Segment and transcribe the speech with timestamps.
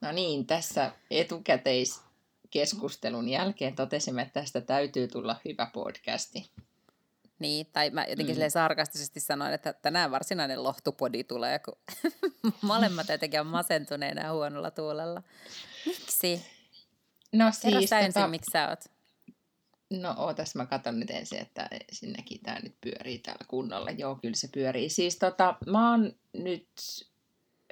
[0.00, 6.50] No niin, tässä etukäteiskeskustelun jälkeen totesimme, että tästä täytyy tulla hyvä podcasti.
[7.38, 8.42] Niin, tai mä jotenkin mm.
[8.48, 11.78] sarkastisesti sanoin, että tänään varsinainen lohtupodi tulee, kun
[12.62, 15.22] molemmat jotenkin on masentuneena ja huonolla tuulella.
[15.86, 16.46] Miksi?
[17.32, 17.90] No siis...
[17.90, 17.98] Tota...
[17.98, 18.84] ensin, miksi sä oot?
[19.90, 23.90] No ootas, mä katson nyt ensin, että sinnekin tämä nyt pyörii täällä kunnolla.
[23.90, 24.88] Joo, kyllä se pyörii.
[24.88, 26.68] Siis tota, mä oon nyt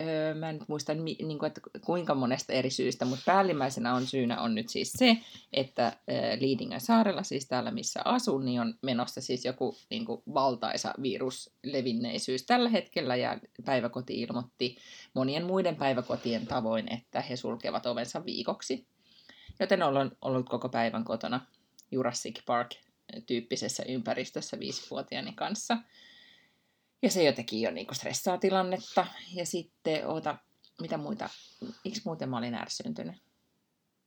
[0.00, 4.06] öö, mä en nyt muista niin kuin, että kuinka monesta eri syystä, mutta päällimmäisenä on
[4.06, 5.16] syynä on nyt siis se,
[5.52, 10.22] että öö, Liidingän saarella, siis täällä missä asun, niin on menossa siis joku niin kuin,
[10.34, 14.76] valtaisa viruslevinneisyys tällä hetkellä, ja päiväkoti ilmoitti
[15.14, 18.86] monien muiden päiväkotien tavoin, että he sulkevat ovensa viikoksi.
[19.60, 21.46] Joten olen ollut koko päivän kotona
[21.90, 25.78] Jurassic Park-tyyppisessä ympäristössä viisivuotiaani kanssa–
[27.02, 29.06] ja se jotenkin jo niin stressaa tilannetta.
[29.34, 30.38] Ja sitten, oota,
[30.80, 31.28] mitä muita,
[31.84, 33.16] miksi muuten mä olin ärsyntynyt?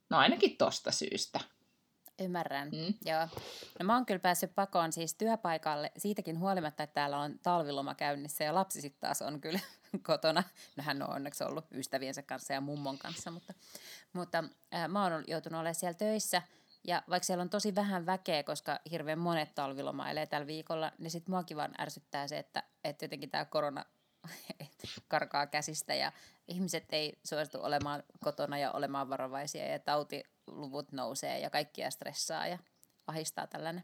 [0.10, 1.40] No ainakin tosta syystä.
[2.20, 2.94] Ymmärrän, mm.
[3.06, 3.28] joo.
[3.80, 8.44] No mä oon kyllä päässyt pakoon siis työpaikalle siitäkin huolimatta, että täällä on talviloma käynnissä
[8.44, 9.60] ja lapsi sitten taas on kyllä
[10.08, 10.44] kotona.
[10.76, 13.54] No hän on onneksi ollut ystäviensä kanssa ja mummon kanssa, mutta,
[14.14, 16.42] mutta äh, mä oon joutunut olemaan siellä töissä–
[16.88, 21.31] ja vaikka siellä on tosi vähän väkeä, koska hirveän monet talvilomailee tällä viikolla, niin sitten
[21.31, 23.86] muakin vaan ärsyttää se, että, että jotenkin tämä korona
[25.08, 26.11] karkaa käsistä ja
[26.47, 32.58] ihmiset ei suostu olemaan kotona ja olemaan varovaisia ja tautiluvut nousee ja kaikkia stressaa ja
[33.08, 33.83] ahistaa tällainen.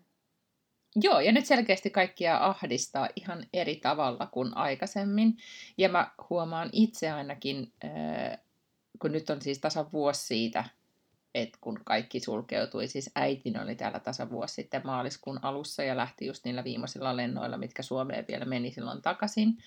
[0.96, 5.38] Joo, ja nyt selkeästi kaikkia ahdistaa ihan eri tavalla kuin aikaisemmin.
[5.78, 7.74] Ja mä huomaan itse ainakin,
[9.00, 10.64] kun nyt on siis tasan vuosi siitä,
[11.36, 16.26] että kun kaikki sulkeutui, siis äitin oli täällä tasa vuosi sitten maaliskuun alussa ja lähti
[16.26, 19.58] just niillä viimeisillä lennoilla, mitkä Suomeen vielä meni silloin takaisin.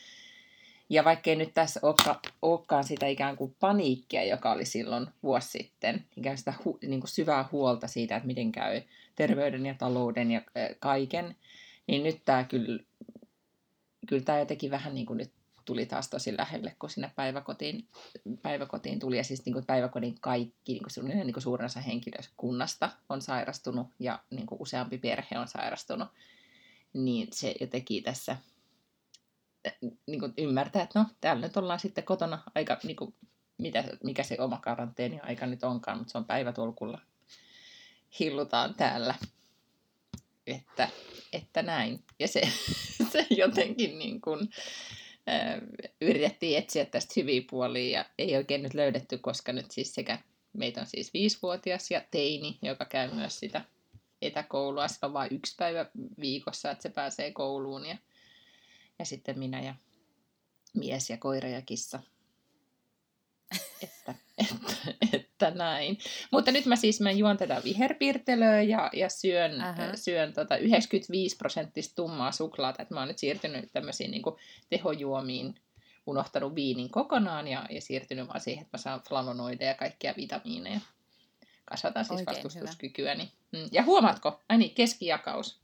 [0.88, 1.80] Ja vaikkei nyt tässä
[2.42, 7.10] olekaan sitä ikään kuin paniikkia, joka oli silloin vuosi sitten, ikään sitä hu, niin kuin
[7.10, 8.82] syvää huolta siitä, että miten käy
[9.16, 10.42] terveyden ja talouden ja
[10.78, 11.36] kaiken,
[11.86, 12.82] niin nyt tämä kyllä,
[14.06, 15.30] kyllä tämä jotenkin vähän niin kuin nyt
[15.64, 17.88] tuli taas tosi lähelle, kun sinne päiväkotiin,
[18.42, 19.16] päiväkotiin tuli.
[19.16, 23.86] Ja siis niin kuin päiväkodin kaikki, niin kuin, niin kuin suurin osa henkilökunnasta on sairastunut
[23.98, 26.08] ja niin kuin useampi perhe on sairastunut.
[26.92, 28.36] Niin se jo teki tässä
[30.06, 33.14] niin kuin ymmärtää, että no täällä nyt ollaan sitten kotona aika, niin kuin,
[33.58, 37.00] mitä, mikä se oma karanteeni aika nyt onkaan, mutta se on päivätolkulla.
[38.20, 39.14] Hillutaan täällä.
[40.46, 40.88] Että,
[41.32, 42.04] että näin.
[42.18, 42.40] Ja se,
[43.12, 44.50] se jotenkin niin kuin,
[46.00, 50.18] yritettiin etsiä tästä hyviä puolia ja ei oikein nyt löydetty, koska nyt siis sekä
[50.52, 53.64] meitä on siis viisivuotias ja teini, joka käy myös sitä
[54.22, 54.88] etäkoulua.
[54.88, 55.86] Se on vain yksi päivä
[56.20, 57.96] viikossa, että se pääsee kouluun ja,
[58.98, 59.74] ja sitten minä ja
[60.74, 62.00] mies ja koira ja kissa.
[63.82, 64.76] Että, että,
[65.12, 65.98] että näin.
[66.30, 69.52] Mutta nyt mä siis mä juon tätä viherpirtelöä ja, ja syön,
[69.94, 72.82] syön tota 95 prosenttista tummaa suklaata.
[72.82, 74.22] Että mä oon nyt siirtynyt tämmöisiin niin
[74.70, 75.54] tehojuomiin,
[76.06, 80.80] unohtanut viinin kokonaan ja, ja siirtynyt vaan siihen, että mä saan flavonoideja ja kaikkia vitamiineja.
[81.64, 83.32] Kasvataan siis Oikein vastustuskykyäni.
[83.52, 83.64] Hyvä.
[83.64, 83.68] Mm.
[83.72, 84.40] Ja huomaatko?
[84.48, 85.63] Ai niin, keskijakaus.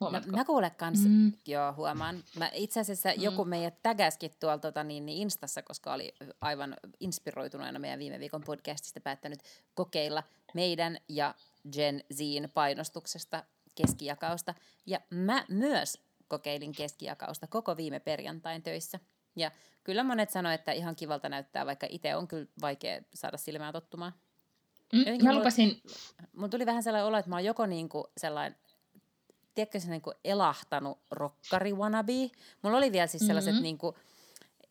[0.00, 0.30] Huomaatko?
[0.30, 1.32] No, mä kuulen kanssa, mm.
[1.46, 2.24] joo huomaan.
[2.36, 3.22] Mä itse asiassa mm.
[3.22, 8.42] joku meidät tägäskin tuolla tota, niin, niin Instassa, koska oli aivan inspiroituneena meidän viime viikon
[8.46, 9.38] podcastista päättänyt
[9.74, 10.22] kokeilla
[10.54, 11.34] meidän ja
[11.72, 13.44] Gen Zin painostuksesta
[13.74, 14.54] keskijakausta.
[14.86, 18.98] Ja mä myös kokeilin keskijakausta koko viime perjantain töissä.
[19.36, 19.50] Ja
[19.84, 24.12] kyllä monet sanoivat, että ihan kivalta näyttää, vaikka itse on kyllä vaikea saada silmää tottumaan.
[24.92, 25.82] Mm, mä lupasin...
[26.36, 28.58] Mun tuli vähän sellainen olo, että mä oon joko niinku sellainen
[29.58, 32.30] tiedätkö se niin kuin elahtanut rokkari wannabe.
[32.62, 33.62] Mulla oli vielä siis sellaiset mm-hmm.
[33.62, 33.96] niin kuin,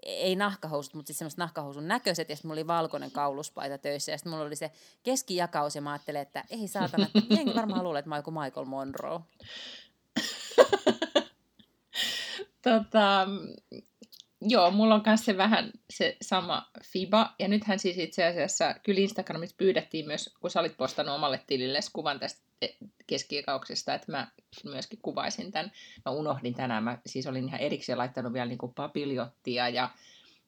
[0.03, 4.17] ei nahkahousut, mutta siis semmoiset nahkahousun näköiset, ja sitten mulla oli valkoinen kauluspaita töissä, ja
[4.17, 4.71] sitten mulla oli se
[5.03, 9.19] keskijakaus, ja mä ajattelin, että ei saatana, jengi varmaan luulee, että mä oon Michael Monroe.
[12.67, 13.27] tota,
[14.41, 18.99] joo, mulla on myös se vähän se sama FIBA, ja nythän siis itse asiassa kyllä
[18.99, 22.47] Instagramissa pyydettiin myös, kun sä olit postannut omalle tilille kuvan tästä
[23.07, 24.27] keskiekauksesta, että mä
[24.63, 25.71] myöskin kuvaisin tämän.
[26.05, 29.89] Mä unohdin tänään, mä siis olin ihan erikseen laittanut vielä niin kuin papiliottia ja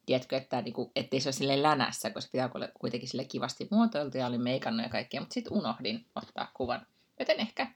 [0.05, 4.17] tiedätkö, että niinku, ettei se ole sille länässä, koska pitää olla kuitenkin sille kivasti muotoiltu
[4.17, 6.87] ja oli meikannut ja kaikkea, mutta sitten unohdin ottaa kuvan.
[7.19, 7.67] Joten ehkä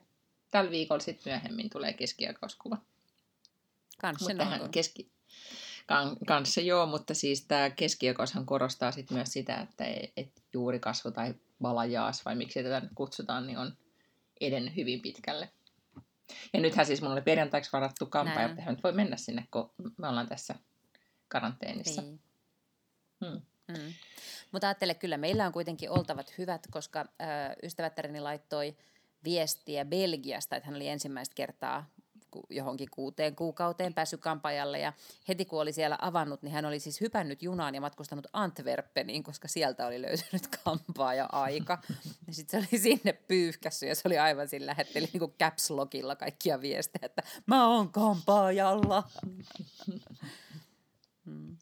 [0.52, 2.78] tällä viikolla sitten myöhemmin tulee keskiaikauskuva.
[4.02, 5.12] Kanssa tähän keski...
[5.88, 9.86] Kan, kanssa joo, mutta siis tämä keskiaikaushan korostaa sit myös sitä, että
[10.18, 13.78] et juurikasvu tai valajaas, vai miksi tätä nyt kutsutaan, niin on
[14.42, 15.50] edennyt hyvin pitkälle.
[16.54, 20.08] Ja nythän siis mulla oli perjantaiksi varattu kampa, että nyt voi mennä sinne, kun me
[20.08, 20.56] ollaan tässä
[21.28, 22.02] karanteenissa.
[22.02, 22.22] Niin.
[23.26, 23.42] Hmm.
[23.72, 23.94] Hmm.
[24.52, 27.06] Mutta ajattele, kyllä meillä on kuitenkin oltavat hyvät, koska ö,
[27.64, 28.78] ystävättäreni laittoi
[29.24, 31.90] viestiä Belgiasta, että hän oli ensimmäistä kertaa
[32.50, 34.94] johonkin kuuteen kuukauteen päässyt kampajalle ja
[35.28, 39.48] heti kun oli siellä avannut, niin hän oli siis hypännyt junaan ja matkustanut Antwerpeniin, koska
[39.48, 41.78] sieltä oli löytynyt kampaa ja aika.
[42.28, 45.70] Ja sitten se oli sinne pyyhkässyt ja se oli aivan sillä lähetteli niin kuin caps
[45.70, 49.04] lockilla kaikkia viestejä, että mä oon kampaajalla.
[51.26, 51.58] Hmm.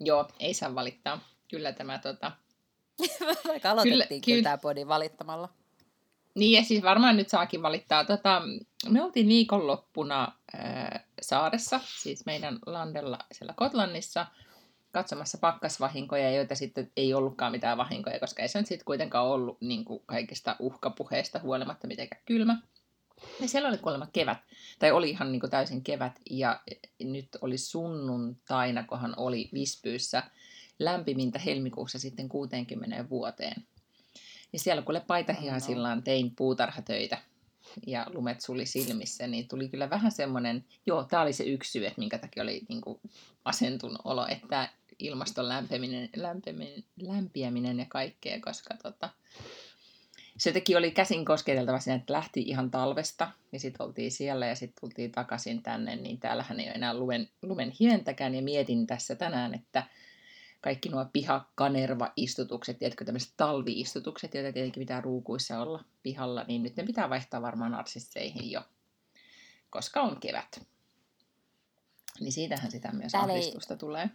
[0.00, 1.20] Joo, ei saa valittaa.
[1.48, 2.32] Kyllä tämä tota...
[3.48, 5.48] Vaikka aloitettiin kyllä, kyllä tämä podi valittamalla.
[6.36, 8.04] Niin, ja siis varmaan nyt saakin valittaa.
[8.04, 8.42] Tota,
[8.88, 14.26] me oltiin viikonloppuna äh, saaressa, siis meidän landella siellä Kotlannissa,
[14.92, 19.60] katsomassa pakkasvahinkoja, joita sitten ei ollutkaan mitään vahinkoja, koska ei se nyt sitten kuitenkaan ollut
[19.60, 22.58] niin kuin kaikista uhkapuheista huolimatta mitenkään kylmä.
[23.40, 24.38] Ja siellä oli kuulemma kevät,
[24.78, 26.60] tai oli ihan niin kuin täysin kevät, ja
[27.02, 30.22] nyt oli sunnuntaina, kohan oli Vispyyssä
[30.78, 33.66] lämpimintä helmikuussa sitten 60 vuoteen.
[34.52, 37.18] Ja siellä kuule paitahihasillaan tein puutarhatöitä
[37.86, 41.86] ja lumet suli silmissä, niin tuli kyllä vähän semmoinen, joo, tämä oli se yksi syy,
[41.86, 43.00] että minkä takia oli niin kuin
[43.44, 49.10] asentunut olo, että ilmaston lämpiminen, lämpiminen, lämpiäminen ja kaikkea, koska tota,
[50.38, 54.54] se teki oli käsin kosketeltava siinä, että lähti ihan talvesta ja sitten oltiin siellä ja
[54.54, 59.14] sitten tultiin takaisin tänne, niin täällähän ei ole enää lumen, lumen hientäkään ja mietin tässä
[59.14, 59.82] tänään, että
[60.60, 66.84] kaikki nuo pihakanerva-istutukset, tiedätkö, tämmöiset talviistutukset, joita tietenkin pitää ruukuissa olla pihalla, niin nyt ne
[66.84, 68.62] pitää vaihtaa varmaan narsisseihin jo,
[69.70, 70.66] koska on kevät.
[72.20, 74.10] Niin siitähän sitä myös täällä ahdistusta ei, tulee.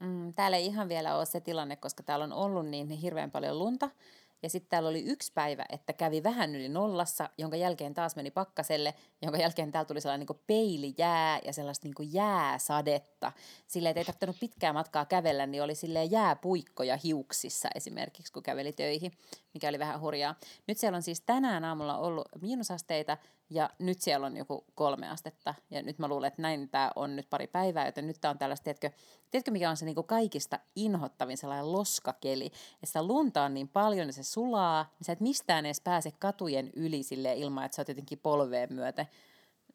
[0.00, 3.58] Mm, täällä ei ihan vielä ole se tilanne, koska täällä on ollut niin hirveän paljon
[3.58, 3.90] lunta,
[4.44, 8.30] ja sitten täällä oli yksi päivä, että kävi vähän yli nollassa, jonka jälkeen taas meni
[8.30, 13.32] pakkaselle, jonka jälkeen täällä tuli sellainen niin peilijää ja sellaista niin jääsadetta.
[13.66, 19.12] Sille ei tarvinnut pitkää matkaa kävellä, niin oli sille jääpuikkoja hiuksissa esimerkiksi, kun käveli töihin,
[19.54, 20.34] mikä oli vähän hurjaa.
[20.66, 23.16] Nyt siellä on siis tänään aamulla ollut miinusasteita
[23.50, 25.54] ja nyt siellä on joku kolme astetta.
[25.70, 28.38] Ja nyt mä luulen, että näin tämä on nyt pari päivää, joten nyt tämä on
[28.38, 28.90] tällaista, tiedätkö,
[29.30, 32.46] tiedätkö mikä on se niin kaikista inhottavin sellainen loskakeli.
[32.46, 36.10] Että sitä lunta on niin paljon ja se sulaa, niin sä et mistään edes pääse
[36.18, 39.06] katujen yli sille ilman, että sä oot jotenkin polveen myöten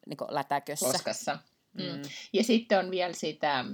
[0.06, 0.86] niin lätäkössä.
[0.86, 1.38] Loskassa.
[1.74, 1.82] Mm.
[1.82, 2.02] Mm.
[2.32, 3.64] Ja sitten on vielä sitä,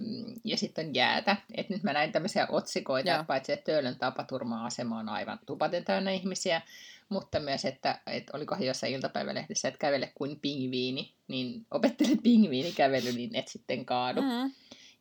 [0.45, 1.37] ja sitten on jäätä.
[1.55, 6.11] Et nyt mä näin tämmöisiä otsikoita, että paitsi että Töölön tapaturma-asema on aivan tupaten täynnä
[6.11, 6.63] ihmisiä,
[7.09, 13.35] mutta myös, että, että olikohan jossain iltapäivälehdessä, että kävele kuin pingviini, niin opettele pingviinikävely, niin
[13.35, 14.23] et sitten kaadu.
[14.23, 14.53] Mm.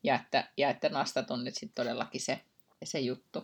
[0.03, 2.39] Ja, että, ja että nastat on nyt sitten todellakin se,
[2.83, 3.44] se juttu.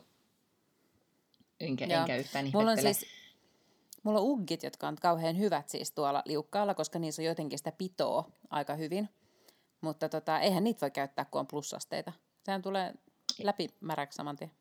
[1.60, 2.64] Enkä, enkä yhtään ihmettele.
[2.64, 3.06] Mulla on siis,
[4.04, 7.72] mulla on uggit, jotka on kauhean hyvät siis tuolla liukkaalla, koska niissä on jotenkin sitä
[7.72, 9.10] pitoa aika hyvin.
[9.82, 12.14] Mutta tota, eihän niitä voi käyttää, kun on plussasteita.
[12.44, 12.94] Sehän tulee
[13.44, 14.52] läpi märäksi saman tien.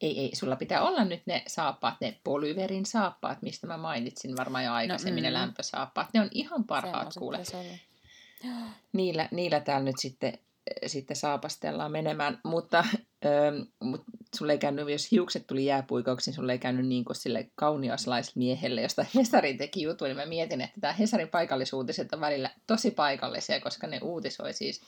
[0.00, 4.64] Ei, ei, sulla pitää olla nyt ne saappaat, ne polyverin saappaat, mistä mä mainitsin varmaan
[4.64, 5.32] jo aikaisemmin, no, mm.
[5.32, 6.08] ne lämpösaappaat.
[6.14, 7.38] Ne on ihan parhaat kuule.
[8.92, 10.38] Niillä, niillä täällä nyt sitten,
[10.86, 12.84] sitten saapastellaan menemään, mutta,
[13.26, 17.16] ähm, mutta sulle ei käynyt, jos hiukset tuli jääpuikoksi, niin sulle ei käynyt niin kuin
[17.16, 22.50] sille kauniaslaismiehelle, josta Hesari teki jutun, niin mä mietin, että tämä Hesarin paikallisuutiset on välillä
[22.66, 24.82] tosi paikallisia, koska ne uutisoi siis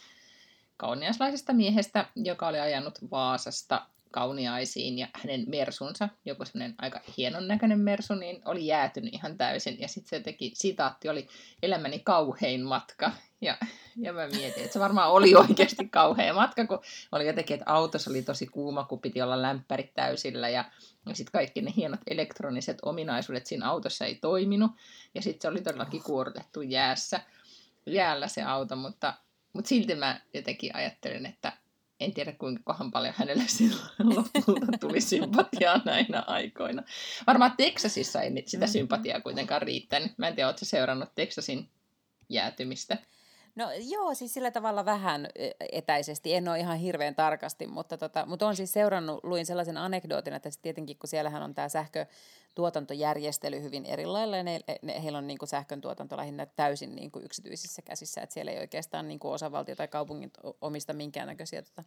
[0.77, 7.81] kauniaslaisesta miehestä, joka oli ajanut Vaasasta kauniaisiin ja hänen mersunsa, joku sellainen aika hienon näköinen
[7.81, 9.81] mersu, niin oli jäätynyt ihan täysin.
[9.81, 11.29] Ja sitten se teki, sitaatti oli
[11.63, 13.13] elämäni kauhein matka.
[13.41, 13.57] Ja,
[13.97, 16.81] ja mä mietin, että se varmaan oli oikeasti kauhean matka, kun
[17.13, 20.65] oli jotenkin, että autossa oli tosi kuuma, kun piti olla lämpärit täysillä ja,
[21.07, 24.71] ja sitten kaikki ne hienot elektroniset ominaisuudet siinä autossa ei toiminut.
[25.15, 27.21] Ja sitten se oli todellakin kuortettu jäässä,
[27.87, 29.15] jäällä se auto, mutta,
[29.53, 31.53] mutta silti mä jotenkin ajattelin, että
[32.01, 33.45] en tiedä kuinka kohan paljon hänelle
[34.15, 36.83] lopulta tuli sympatiaa näinä aikoina.
[37.27, 38.73] Varmaan Texasissa ei sitä mm-hmm.
[38.73, 40.19] sympatiaa kuitenkaan riittänyt.
[40.19, 41.69] Mä en tiedä, oletko seurannut Texasin
[42.29, 42.99] jäätymistä?
[43.59, 45.29] No joo, siis sillä tavalla vähän
[45.73, 50.35] etäisesti, en ole ihan hirveän tarkasti, mutta, tota, mutta on siis seurannut, luin sellaisen anekdootin,
[50.35, 55.39] että tietenkin kun siellähän on tämä sähkötuotantojärjestely hyvin erilailla ja ne, ne, heillä on niin
[55.39, 59.35] kuin sähkön tuotanto lähinnä täysin niin kuin yksityisissä käsissä, että siellä ei oikeastaan niin kuin
[59.35, 61.85] osavaltio tai kaupungin omista minkäännäköisiä tota,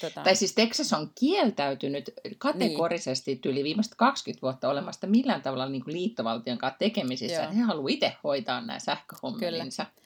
[0.00, 0.22] Tota...
[0.22, 3.52] Tai siis Texas on kieltäytynyt kategorisesti niin.
[3.52, 7.42] yli viimeiset 20 vuotta olemasta millään tavalla niin kuin liittovaltion kanssa tekemisissä.
[7.42, 7.52] Joo.
[7.52, 9.84] He haluavat itse hoitaa nämä sähköhommelinsa.
[9.84, 10.05] Kyllä.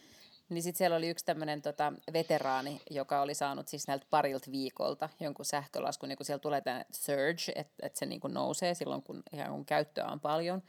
[0.50, 5.09] Niin sitten siellä oli yksi tämmöinen tota, veteraani, joka oli saanut siis näiltä parilta viikolta
[5.21, 9.02] jonkun sähkölaskun, niin kun siellä tulee tämä surge, että et se niin kuin nousee silloin,
[9.02, 10.62] kun, ihan kun käyttöä on paljon,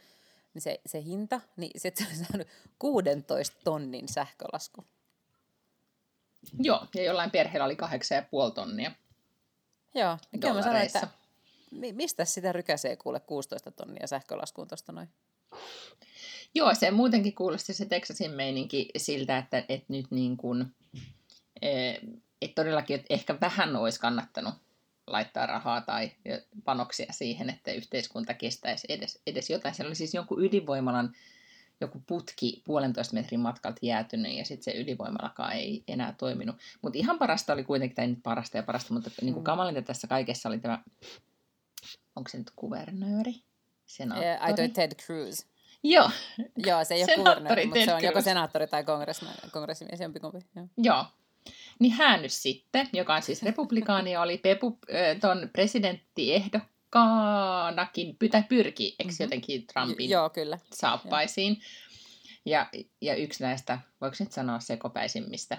[0.54, 2.48] niin se, se hinta, niin sitten se oli saanut
[2.78, 4.84] 16 tonnin sähkölasku.
[6.58, 7.76] Joo, ja jollain perheellä oli
[8.48, 8.92] 8,5 tonnia.
[9.94, 11.08] Joo, niin kyllä mä sanoin, että
[11.92, 15.08] mistä sitä rykäsee kuule 16 tonnia sähkölaskuun tuosta noin?
[16.54, 20.74] Joo, se muutenkin kuulosti se Texasin meininki siltä, että, että nyt niin kuin,
[21.62, 22.00] eh,
[22.42, 24.54] että todellakin että ehkä vähän olisi kannattanut
[25.06, 26.12] laittaa rahaa tai
[26.64, 29.74] panoksia siihen, että yhteiskunta kestäisi edes, edes jotain.
[29.74, 31.14] Siellä oli siis jonkun ydinvoimalan
[31.80, 36.56] joku putki puolentoista metrin matkalta jäätynyt ja sitten se ydinvoimalakaan ei enää toiminut.
[36.82, 39.44] Mutta ihan parasta oli kuitenkin, tai nyt parasta ja parasta, mutta niin kuin mm.
[39.44, 40.82] kamalinta tässä kaikessa oli tämä,
[42.16, 43.34] onko se nyt kuvernööri?
[43.86, 44.28] Senaattori?
[44.28, 45.51] Yeah, I Ted Cruz.
[45.82, 46.10] Joo.
[46.56, 48.84] Joo, se ei ole kuvernööri, mutta se on joko senaattori tai
[49.52, 50.38] kongressimies, jompikumpi.
[50.56, 50.66] Joo.
[50.76, 51.04] Joo.
[51.78, 54.78] Niin hän nyt sitten, joka on siis republikaani, oli Pepu,
[55.20, 59.24] ton presidenttiehdokkanakin, tai pyrki, eikö mm-hmm.
[59.24, 60.58] jotenkin Trumpin Joo, kyllä.
[60.72, 61.60] saappaisiin.
[62.44, 62.66] Ja,
[63.00, 65.58] ja yksi näistä, voiko nyt sanoa sekopäisimmistä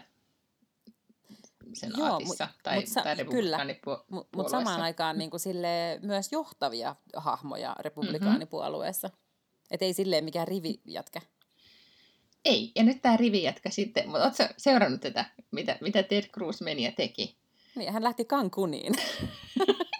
[1.73, 4.05] senaatissa Joo, mut, tai, mut sa- tai republikaanipuolueessa.
[4.09, 9.07] Mutta mut samaan aikaan niin kuin sille, myös johtavia hahmoja republikaanipuolueessa.
[9.07, 9.22] Mm-hmm.
[9.71, 11.21] Että ei silleen mikään rivijätkä.
[12.45, 16.83] Ei, ja nyt tämä rivijätkä sitten, mutta ootko seurannut tätä, mitä, mitä Ted Cruz meni
[16.83, 17.37] ja teki?
[17.75, 18.93] Niin, hän lähti Cancuniin.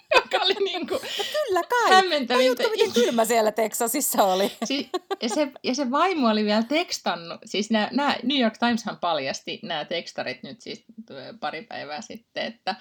[0.43, 1.91] Oli niin kuin no kyllä kai.
[1.91, 2.63] hämmentävintä.
[2.63, 4.51] miten kylmä siellä Texasissa oli.
[4.63, 4.89] Si-
[5.21, 9.59] ja, se, ja se vaimo oli vielä tekstannut, siis nämä, nämä New York Timeshan paljasti
[9.63, 10.85] nämä tekstarit nyt siis
[11.39, 12.75] pari päivää sitten, että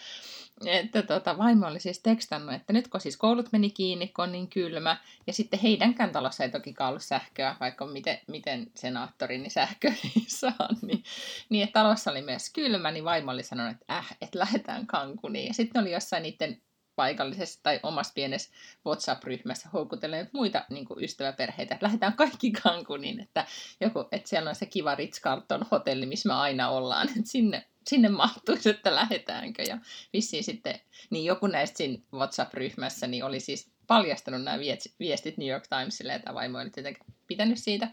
[0.67, 4.33] että tota, vaimo oli siis tekstannut, että nyt kun siis koulut meni kiinni, kun on
[4.33, 9.51] niin kylmä, ja sitten heidänkään talossa ei toki ollut sähköä, vaikka miten, miten senaattori niin
[9.51, 11.05] sähkö ei saa, niin,
[11.49, 15.47] niin että talossa oli myös kylmä, niin vaimo oli sanonut, että äh, että lähdetään kankuniin.
[15.47, 16.63] Ja sitten oli jossain niiden
[16.97, 18.51] paikallisessa tai omassa pienessä
[18.87, 23.47] WhatsApp-ryhmässä houkutelee muita niin kuin ystäväperheitä, lähdetään kaikki Cancuniin, että,
[23.81, 28.09] joku, että siellä on se kiva Ritz-Carlton hotelli, missä me aina ollaan, että sinne sinne
[28.09, 29.63] mahtuisi, että lähdetäänkö.
[29.63, 29.79] Ja
[30.13, 30.81] vissiin sitten,
[31.11, 34.59] niin joku näistä siinä WhatsApp-ryhmässä niin oli siis paljastanut nämä
[35.01, 37.89] viestit New York Timesille, että vaimo oli tietenkin pitänyt siitä.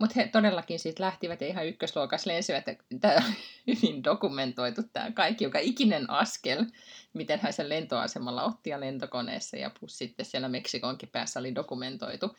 [0.00, 2.64] Mutta he todellakin siitä lähtivät ja ihan ykkösluokassa lensivät.
[3.00, 3.22] Tämä on
[3.66, 6.64] hyvin dokumentoitu tämä kaikki, joka ikinen askel,
[7.12, 12.36] miten hän sen lentoasemalla otti ja lentokoneessa ja plus sitten siellä Meksikonkin päässä oli dokumentoitu.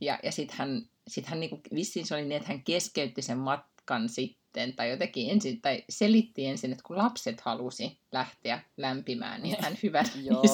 [0.00, 3.38] Ja, ja sitten hän, sit hän niinku, vissiin se oli niin, että hän keskeytti sen
[3.84, 9.56] matkan sitten tai jotenkin ensin, tai selitti ensin, että kun lapset halusi lähteä lämpimään, niin
[9.60, 10.04] hän hyvä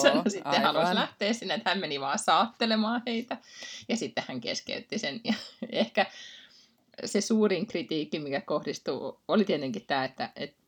[0.01, 0.75] sanoi sitten aivan.
[0.75, 3.37] halusi lähteä sinne, että hän meni vaan saattelemaan heitä,
[3.89, 5.33] ja sitten hän keskeytti sen, ja
[5.71, 6.05] ehkä
[7.05, 10.60] se suurin kritiikki, mikä kohdistuu, oli tietenkin tämä, että, että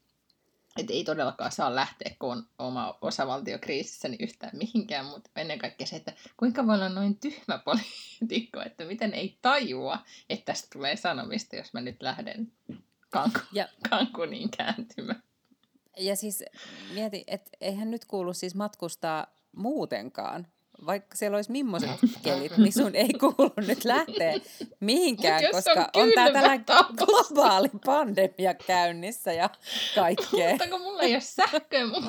[0.77, 5.87] että ei todellakaan saa lähteä, kun on oma osavaltiokriisissä niin yhtään mihinkään, mutta ennen kaikkea
[5.87, 9.99] se, että kuinka voi olla noin tyhmä poliitikko, että miten ei tajua,
[10.29, 12.51] että tästä tulee sanomista, jos mä nyt lähden
[13.09, 15.23] Kanku, ja, Cancuniin kääntymään.
[15.97, 16.43] Ja siis
[16.93, 20.47] mieti, että eihän nyt kuulu siis matkustaa muutenkaan.
[20.85, 21.89] Vaikka siellä olisi millaiset
[22.23, 24.33] kelit, niin sun ei kuulu nyt lähteä
[24.79, 26.59] mihinkään, koska on, on tää tällä
[26.97, 29.49] globaali pandemia käynnissä ja
[29.95, 30.49] kaikkea.
[30.49, 32.03] Mutta kun mulla ei ole sähköä mun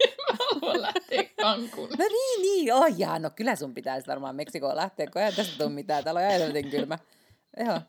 [0.00, 1.88] niin mä haluan lähteä Cancun.
[1.98, 5.58] No niin, niin, oh jaa, no kyllä sun pitäisi varmaan Meksikoon lähteä, kun ei tästä
[5.58, 6.98] tule mitään, täällä on ajateltiin kylmä.
[7.66, 7.80] Joo.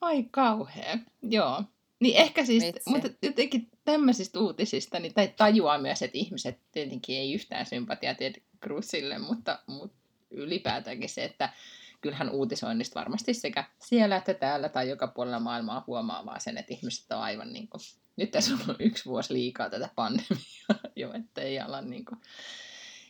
[0.00, 1.64] Ai kauhea, joo.
[2.00, 2.90] Niin ehkä siis, Vitsi.
[2.90, 8.42] mutta jotenkin tämmöisistä uutisista, niin, tai tajuaa myös, että ihmiset tietenkin ei yhtään sympatiaa Ted
[8.62, 9.96] Cruzille, mutta, mutta
[10.30, 11.52] ylipäätäänkin se, että
[12.00, 16.74] kyllähän uutisoinnista varmasti sekä siellä että täällä tai joka puolella maailmaa huomaa vaan sen, että
[16.74, 17.80] ihmiset on aivan niin kuin,
[18.16, 22.20] nyt tässä on yksi vuosi liikaa tätä pandemiaa jo, että ei ala niin kuin,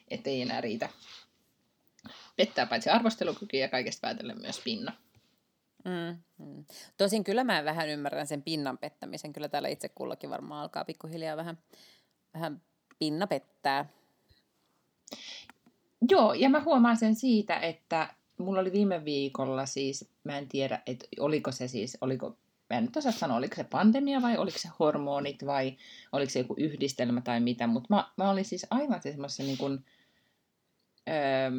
[0.08, 0.88] että ei enää riitä
[2.36, 4.92] pettää paitsi arvostelukyky ja kaikesta päätellen myös pinna.
[5.84, 6.64] Mm, mm.
[6.96, 9.32] Tosin kyllä mä vähän ymmärrän sen pinnan pettämisen.
[9.32, 11.58] Kyllä täällä itse kullakin varmaan alkaa pikkuhiljaa vähän,
[12.34, 12.62] vähän
[12.98, 13.88] pinna pettää.
[16.10, 20.82] Joo, ja mä huomaan sen siitä, että mulla oli viime viikolla siis, mä en tiedä,
[20.86, 22.36] että oliko se siis, oliko
[22.70, 25.76] mä en nyt osaa sanoa, oliko se pandemia vai oliko se hormonit vai
[26.12, 29.84] oliko se joku yhdistelmä tai mitä, mutta mä, mä olin siis aivan semmoisessa niin kuin,
[31.08, 31.50] öö,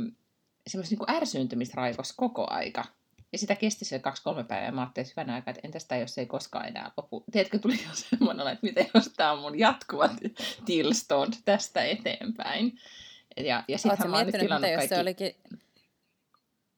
[0.68, 2.86] semmoisessa niin ärsyyntymisraivossa koko aika.
[3.32, 6.18] Ja sitä kesti se kaksi-kolme päivää, ja mä ajattelin hyvän aikaa, että entäs tämä, jos
[6.18, 7.24] ei koskaan enää lopu.
[7.32, 10.10] Tiedätkö, tuli jo semmoinen, että miten jos tämä on mun jatkuva
[10.66, 12.80] tilstond tästä eteenpäin.
[13.38, 14.94] Ja, ja sitten mä oon nyt tilannut mitä, kaikki...
[14.94, 15.36] jos se olikin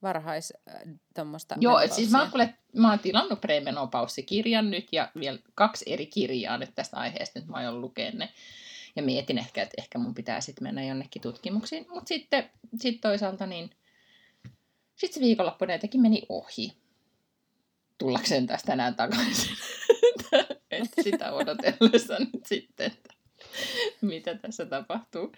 [0.03, 0.81] varhais äh,
[1.15, 6.05] tuommoista Joo, siis mä oon, kuule, mä oon tilannut premenopaussikirjan nyt ja vielä kaksi eri
[6.05, 8.29] kirjaa nyt tästä aiheesta, nyt mä oon lukea ne.
[8.95, 11.85] Ja mietin ehkä, että ehkä mun pitää sitten mennä jonnekin tutkimuksiin.
[11.89, 13.69] Mutta sitten sit toisaalta niin,
[14.95, 16.77] sitten se viikonloppu jotenkin meni ohi.
[17.97, 19.57] Tullakseen tästä tänään takaisin.
[20.71, 23.13] että sitä odotellessa nyt sitten, että
[24.01, 25.31] mitä tässä tapahtuu,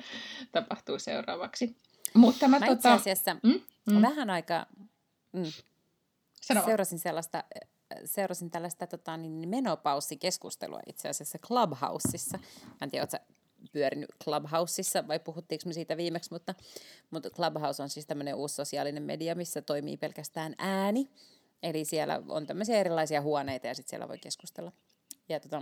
[0.51, 1.75] tapahtuu seuraavaksi.
[2.13, 2.73] Mutta mä, mä tota...
[2.73, 3.61] itse asiassa mm?
[3.91, 4.01] Mm.
[4.01, 4.65] vähän aikaa
[5.33, 5.51] mm,
[6.65, 7.43] seurasin sellaista
[8.05, 12.37] seurasin tällaista tota, niin menopaussikeskustelua itse asiassa Clubhouseissa.
[12.37, 13.34] Mä en tiedä, ootko
[13.71, 16.55] pyörinyt Clubhouseissa vai puhuttiinko me siitä viimeksi, mutta,
[17.11, 21.09] mutta Clubhouse on siis tämmöinen uusi sosiaalinen media, missä toimii pelkästään ääni.
[21.63, 24.71] Eli siellä on tämmöisiä erilaisia huoneita ja sitten siellä voi keskustella.
[25.29, 25.61] Ja tota,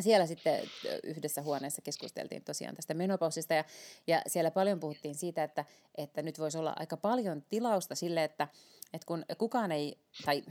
[0.00, 0.60] siellä sitten
[1.02, 3.64] yhdessä huoneessa keskusteltiin tosiaan tästä menopausista ja,
[4.06, 8.48] ja siellä paljon puhuttiin siitä, että, että nyt voisi olla aika paljon tilausta sille, että,
[8.92, 10.42] että kun kukaan ei, tai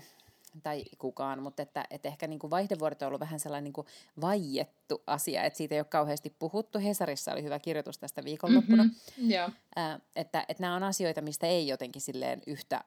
[0.63, 3.87] tai kukaan, mutta että, että ehkä niin kuin vaihdevuorot on ollut vähän sellainen niin kuin
[4.21, 6.79] vaiettu asia, että siitä ei ole kauheasti puhuttu.
[6.79, 9.53] Hesarissa oli hyvä kirjoitus tästä viikonloppuna, mm-hmm, yeah.
[9.77, 12.83] äh, että, että nämä on asioita, mistä ei jotenkin silleen yhtä äh,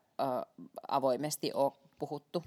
[0.88, 2.44] avoimesti ole puhuttu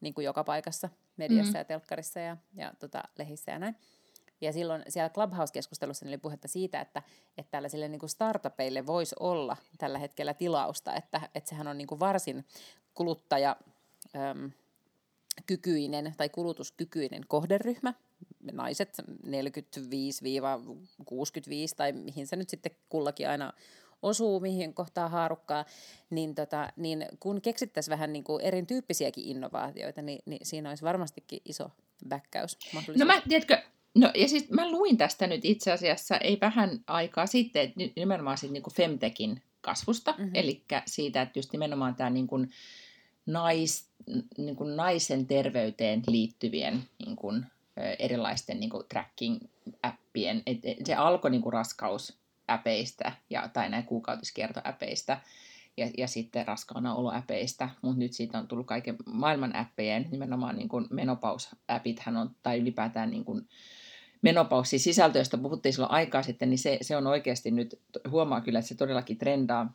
[0.00, 1.58] niin kuin joka paikassa, mediassa mm-hmm.
[1.58, 3.76] ja telkkarissa ja, ja tota, lehissä ja näin.
[4.40, 7.02] Ja silloin siellä Clubhouse-keskustelussa oli puhetta siitä, että,
[7.38, 11.86] että tällaisille niin kuin startupeille voisi olla tällä hetkellä tilausta, että, että sehän on niin
[11.86, 12.44] kuin varsin
[12.94, 13.56] kuluttaja
[14.16, 14.50] äm,
[15.46, 17.94] kykyinen tai kulutuskykyinen kohderyhmä,
[18.52, 19.32] naiset 45-65
[21.76, 23.52] tai mihin se nyt sitten kullakin aina
[24.02, 25.64] osuu, mihin kohtaa haarukkaa,
[26.10, 31.40] niin, tota, niin kun keksittäisiin vähän niin kuin erityyppisiäkin innovaatioita, niin, niin siinä olisi varmastikin
[31.44, 31.70] iso
[32.08, 32.58] bäkkäys.
[32.96, 33.62] No mä, tiedätkö,
[33.94, 38.38] No ja siis mä luin tästä nyt itse asiassa ei vähän aikaa sitten, että nimenomaan
[38.38, 40.30] siitä niin kuin Femtekin kasvusta, mm-hmm.
[40.34, 42.50] eli siitä, että just nimenomaan tämä niin kuin
[43.26, 43.88] nais,
[44.38, 47.46] niin kuin naisen terveyteen liittyvien niin kuin,
[47.98, 55.20] erilaisten niin kuin tracking-appien, et, se alkoi niin kuin raskausäpeistä ja, tai näin kuukautiskiertoäpeistä
[55.76, 60.68] ja, ja sitten raskaana oloäpeistä, mutta nyt siitä on tullut kaiken maailman appejen, nimenomaan niin
[60.68, 63.48] kuin menopausäpithän on, tai ylipäätään niin kuin
[64.22, 67.80] menopaussi sisältöistä puhuttiin silloin aikaa sitten, niin se, se on oikeasti nyt,
[68.10, 69.72] huomaa kyllä, että se todellakin trendaa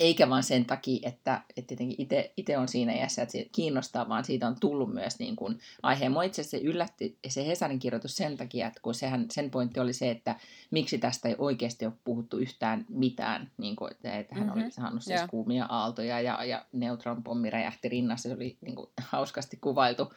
[0.00, 4.24] eikä vaan sen takia, että, että tietenkin itse on siinä iässä, että se kiinnostaa, vaan
[4.24, 6.08] siitä on tullut myös niin kuin aihe.
[6.08, 9.80] Mua itse asiassa se yllätti se Hesarin kirjoitus sen takia, että kun sehän, sen pointti
[9.80, 10.36] oli se, että
[10.70, 13.50] miksi tästä ei oikeasti ole puhuttu yhtään mitään.
[13.58, 14.62] Niin kuin, että, hän mm-hmm.
[14.62, 15.30] oli saanut siis yeah.
[15.30, 18.28] kuumia aaltoja ja, ja neutronpommi räjähti rinnassa.
[18.28, 20.12] Se oli niin kuin, hauskasti kuvailtu,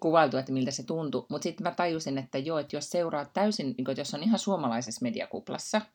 [0.00, 1.26] kuvailtu, että miltä se tuntui.
[1.28, 4.22] Mutta sitten mä tajusin, että joo, että jos seuraa täysin, niin kuin, että jos on
[4.22, 5.80] ihan suomalaisessa mediakuplassa–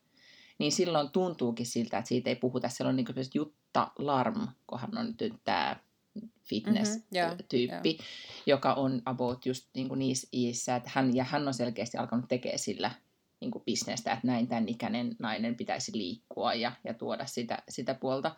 [0.58, 2.68] niin silloin tuntuukin siltä, että siitä ei puhuta.
[2.68, 5.76] Siellä on niin kuin Jutta Larm, kohan on nyt tämä
[6.44, 11.48] fitness-tyyppi, mm-hmm, yeah, joka on about just niin kuin niissä iissä, että hän, ja hän
[11.48, 12.90] on selkeästi alkanut tekemään sillä
[13.40, 17.94] niin kuin bisnestä, että näin tämän ikäinen nainen pitäisi liikkua ja, ja tuoda sitä, sitä
[17.94, 18.36] puolta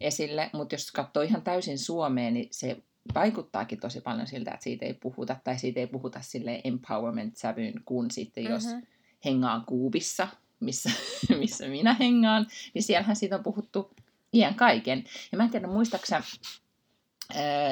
[0.00, 0.50] esille.
[0.52, 2.82] Mutta jos katsoo ihan täysin Suomeen, niin se
[3.14, 8.10] vaikuttaakin tosi paljon siltä, että siitä ei puhuta, tai siitä ei puhuta sille empowerment-sävyyn, kun
[8.10, 8.86] sitten jos mm-hmm.
[9.24, 10.28] hengaa kuubissa
[10.60, 10.90] missä,
[11.40, 13.90] missä minä hengaan, niin siellähän siitä on puhuttu
[14.32, 15.04] iän kaiken.
[15.32, 16.22] Ja mä en tiedä, muistaaksä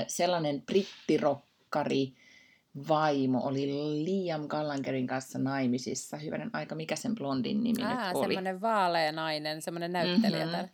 [0.09, 2.13] sellainen brittirokkari,
[2.89, 3.67] vaimo oli
[4.05, 6.17] Liam Gallangerin kanssa naimisissa.
[6.17, 8.25] Hyvänen aika, mikä sen blondin nimi Aa, nyt oli?
[8.25, 10.69] semmoinen vaalea nainen, semmoinen näyttelijä mm-hmm.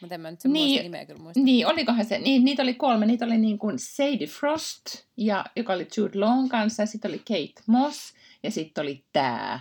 [0.00, 1.40] Mutta en mä nyt sen niin, nimeä kyllä muista.
[1.40, 3.06] Niin, olikohan se, niin, niitä oli kolme.
[3.06, 4.84] Niitä oli niin kuin Sadie Frost,
[5.16, 9.60] ja, joka oli Jude Lawn kanssa, sitten oli Kate Moss, ja sitten oli tämä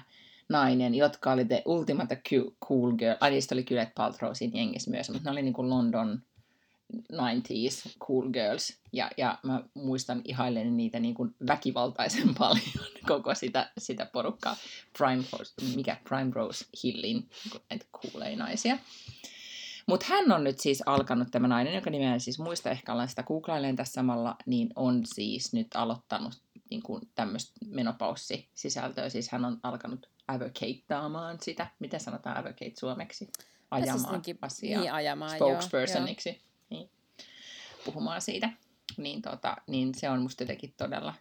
[0.52, 2.22] nainen, jotka oli the ultimate
[2.68, 3.16] cool girl.
[3.20, 6.22] Ai niistä oli kyllä Paltrow siinä jengissä myös, mutta ne oli niin kuin London
[7.14, 8.78] 90s cool girls.
[8.94, 12.66] Ja, ja mä muistan ihailen niitä niin kuin väkivaltaisen paljon
[13.08, 14.56] koko sitä, sitä porukkaa.
[14.98, 15.24] Prime
[15.76, 17.30] mikä Prime Rose Hillin,
[17.70, 18.78] että coolei naisia.
[19.86, 23.24] Mutta hän on nyt siis alkanut, tämä nainen, joka nimeä siis muista, ehkä ollaan sitä
[23.24, 26.34] googlailen tässä samalla, niin on siis nyt aloittanut
[26.70, 26.82] niin
[27.16, 29.10] tämmöistä menopaussisältöä.
[29.10, 33.30] Siis hän on alkanut advocataamaan sitä, miten sanotaan advocate suomeksi?
[33.72, 34.82] Ajamaan siis asiaa.
[34.82, 36.30] Niin, ajamaan, spokespersoniksi.
[36.30, 36.40] Joo,
[36.70, 36.90] Niin.
[37.86, 38.50] Puhumaan siitä.
[38.98, 41.14] niin, tota, niin se on musta jotenkin todella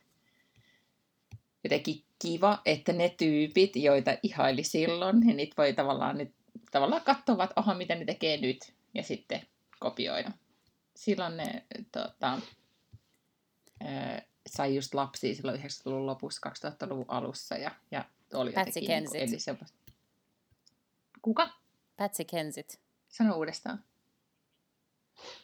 [1.64, 6.34] jotenkin kiva, että ne tyypit, joita ihaili silloin, niin niitä voi tavallaan nyt
[6.70, 9.42] tavallaan katsoa, että aha, mitä ne tekee nyt, ja sitten
[9.78, 10.32] kopioida.
[10.96, 12.40] Silloin ne tota,
[14.48, 19.10] sai just lapsia silloin 90-luvun lopussa, 2000-luvun alussa, ja, ja oli Patsy jotenkin...
[19.12, 19.46] Kensit.
[19.46, 19.68] Niin
[21.22, 21.50] Kuka?
[21.96, 22.80] Patsy Kensit.
[23.08, 23.84] Sano uudestaan.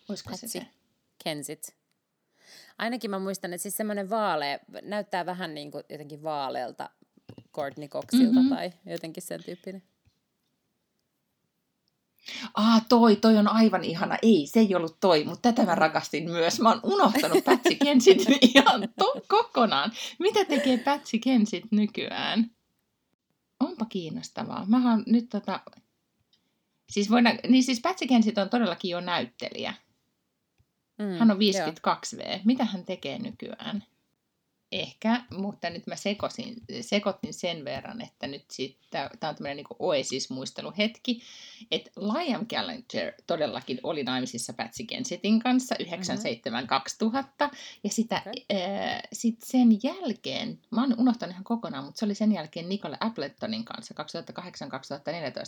[0.09, 0.67] Olisiko Patsy se?
[1.25, 1.77] Kensit.
[2.79, 6.91] Ainakin mä muistan, että siis semmoinen vaalea, näyttää vähän niin kuin jotenkin vaaleelta
[7.55, 8.49] Courtney Coxilta Mhm.
[8.55, 9.83] tai jotenkin sen tyyppinen.
[12.55, 14.19] Ah, toi, toi on aivan ihana.
[14.23, 16.61] Ei, se ei ollut toi, mutta tätä mä rakastin myös.
[16.61, 18.19] Mä oon unohtanut Patsy Kensit
[18.55, 19.93] ihan to- kokonaan.
[20.19, 22.51] Mitä tekee Patsy Kensit nykyään?
[23.61, 24.67] Onpa kiinnostavaa.
[24.67, 25.61] Mä oon nyt tota...
[26.91, 27.39] Siis, voidaan...
[27.49, 29.75] niin siis Patsy Kensit on todellakin jo näyttelijä.
[30.99, 31.67] Mm, Hän on joo.
[31.67, 32.41] 52V.
[32.45, 33.85] Mitä hän tekee nykyään?
[34.77, 38.81] Ehkä, mutta nyt mä sekosin, sekoitin sen verran, että nyt sitten,
[39.21, 41.23] tämä on tämmöinen niin Oasis-muisteluhetki,
[41.71, 45.79] että Liam Gallagher todellakin oli naimisissa Patsy Kensitin kanssa 97-2000,
[47.85, 48.45] ja sitä, Okei.
[48.51, 52.97] ää, sit sen jälkeen, mä oon unohtanut ihan kokonaan, mutta se oli sen jälkeen Nicole
[53.01, 53.95] Appletonin kanssa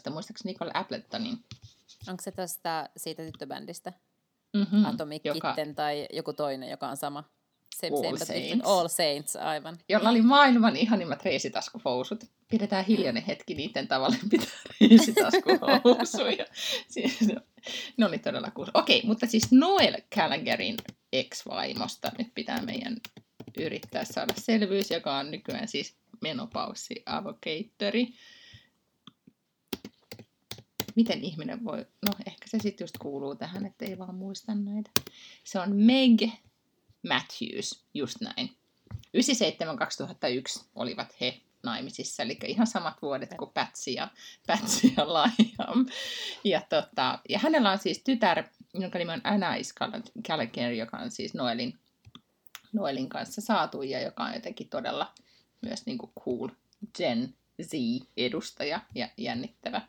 [0.09, 1.45] 2008-2014, muistaakseni Nicole Appletonin?
[2.09, 3.93] Onko se tästä siitä tyttöbändistä?
[4.53, 7.25] Mm-hmm, Atomic Kitten tai joku toinen, joka on sama?
[7.77, 8.25] Same, All same.
[8.27, 8.67] Saints.
[8.67, 9.79] All Saints, aivan.
[9.89, 12.25] jolla oli maailman ihanimmat reisitaskuhousut.
[12.51, 14.47] Pidetään hiljainen hetki niiden tavalla pitää
[14.81, 16.47] reisitaskuhousuja.
[16.89, 17.35] Siis ne,
[17.97, 18.71] ne oli todella kuusi.
[18.75, 20.77] Okei, mutta siis Noel Gallagherin
[21.13, 22.97] ex-vaimosta nyt pitää meidän
[23.59, 28.09] yrittää saada selvyys, joka on nykyään siis menopaussi avocatori.
[30.97, 34.91] Miten ihminen voi, no ehkä se sitten just kuuluu tähän, että ei vaan muista näitä.
[35.45, 36.21] Se on Meg
[37.09, 38.57] Matthews, just näin.
[38.95, 44.09] 97-2001 olivat he naimisissa, eli ihan samat vuodet kuin Patsy ja,
[44.47, 45.87] Patsy ja Liam.
[46.45, 48.45] Ja, tota, ja hänellä on siis tytär,
[48.75, 49.75] jonka nimi on Anais
[50.27, 51.79] Gallagher, joka on siis Noelin,
[52.73, 55.15] Noelin kanssa saatu ja joka on jotenkin todella
[55.61, 56.49] myös niin kuin cool
[56.97, 59.83] Gen Z-edustaja ja jännittävä.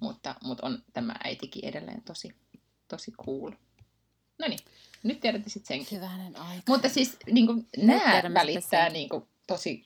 [0.00, 2.34] Mutta, mutta on tämä äitikin edelleen tosi,
[2.88, 3.50] tosi cool.
[4.38, 4.58] No niin,
[5.04, 5.98] nyt tiedätte sitten senkin.
[5.98, 6.62] Hyvänen aika.
[6.68, 9.84] Mutta siis niin kuin, nämä välittää niin kuin, tosi...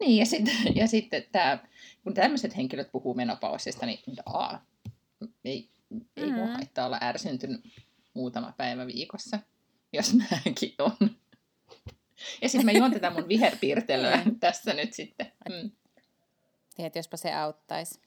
[0.00, 1.58] Niin, ja sitten, ja sitten tämä,
[2.04, 4.64] kun tämmöiset henkilöt puhuu menopausista, niin daa,
[5.44, 5.70] ei,
[6.16, 6.36] ei mm.
[6.36, 6.52] voi Mm.
[6.52, 7.60] haittaa olla ärsyntynyt
[8.14, 9.38] muutama päivä viikossa,
[9.92, 11.10] jos mäkin on.
[12.42, 15.32] Ja sitten mä juon tätä mun viherpiirtelyä tässä nyt sitten.
[15.48, 15.70] Mm.
[16.76, 18.00] Tiedät, jospa se auttaisi.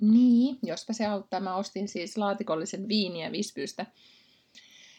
[0.00, 1.40] Niin, jospa se auttaa.
[1.40, 3.86] Mä ostin siis laatikollisen viiniä Visbystä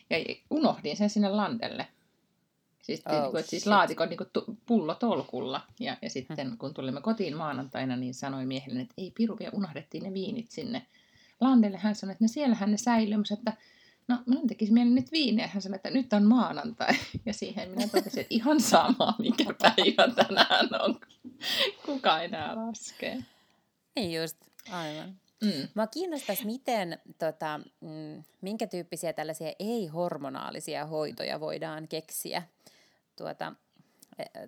[0.10, 0.18] ja
[0.50, 1.88] unohdin sen sinne landelle.
[2.82, 3.66] Siis, Oh, oh, siis shit.
[3.66, 5.62] laatikon niin tu, pullo tolkulla.
[5.80, 10.04] Ja, ja sitten kun tulimme kotiin maanantaina, niin sanoi miehelle, että ei piru, vielä unohdettiin
[10.04, 10.86] ne viinit sinne
[11.42, 11.78] landelle.
[11.78, 13.24] Hän sanoi, että no siellähän ne säilyy.
[13.34, 13.54] Että
[14.08, 15.48] no minun tekisi mieli nyt viiniä.
[15.48, 16.94] Hän sanoi, että nyt on maanantai.
[17.26, 21.00] Ja siihen minä totesin, että ihan sama, mikä päivä tänään on.
[21.86, 23.24] Kuka enää laskee.
[23.96, 24.38] Niin just,
[24.72, 25.16] aivan.
[25.44, 25.68] Mm.
[25.76, 32.44] Mua kiinnostaisi, miten, tota, mm, minkä tyyppisiä tällaisia ei-hormonaalisia hoitoja voidaan keksiä
[33.16, 33.46] tuota,
[34.20, 34.48] ä, ä,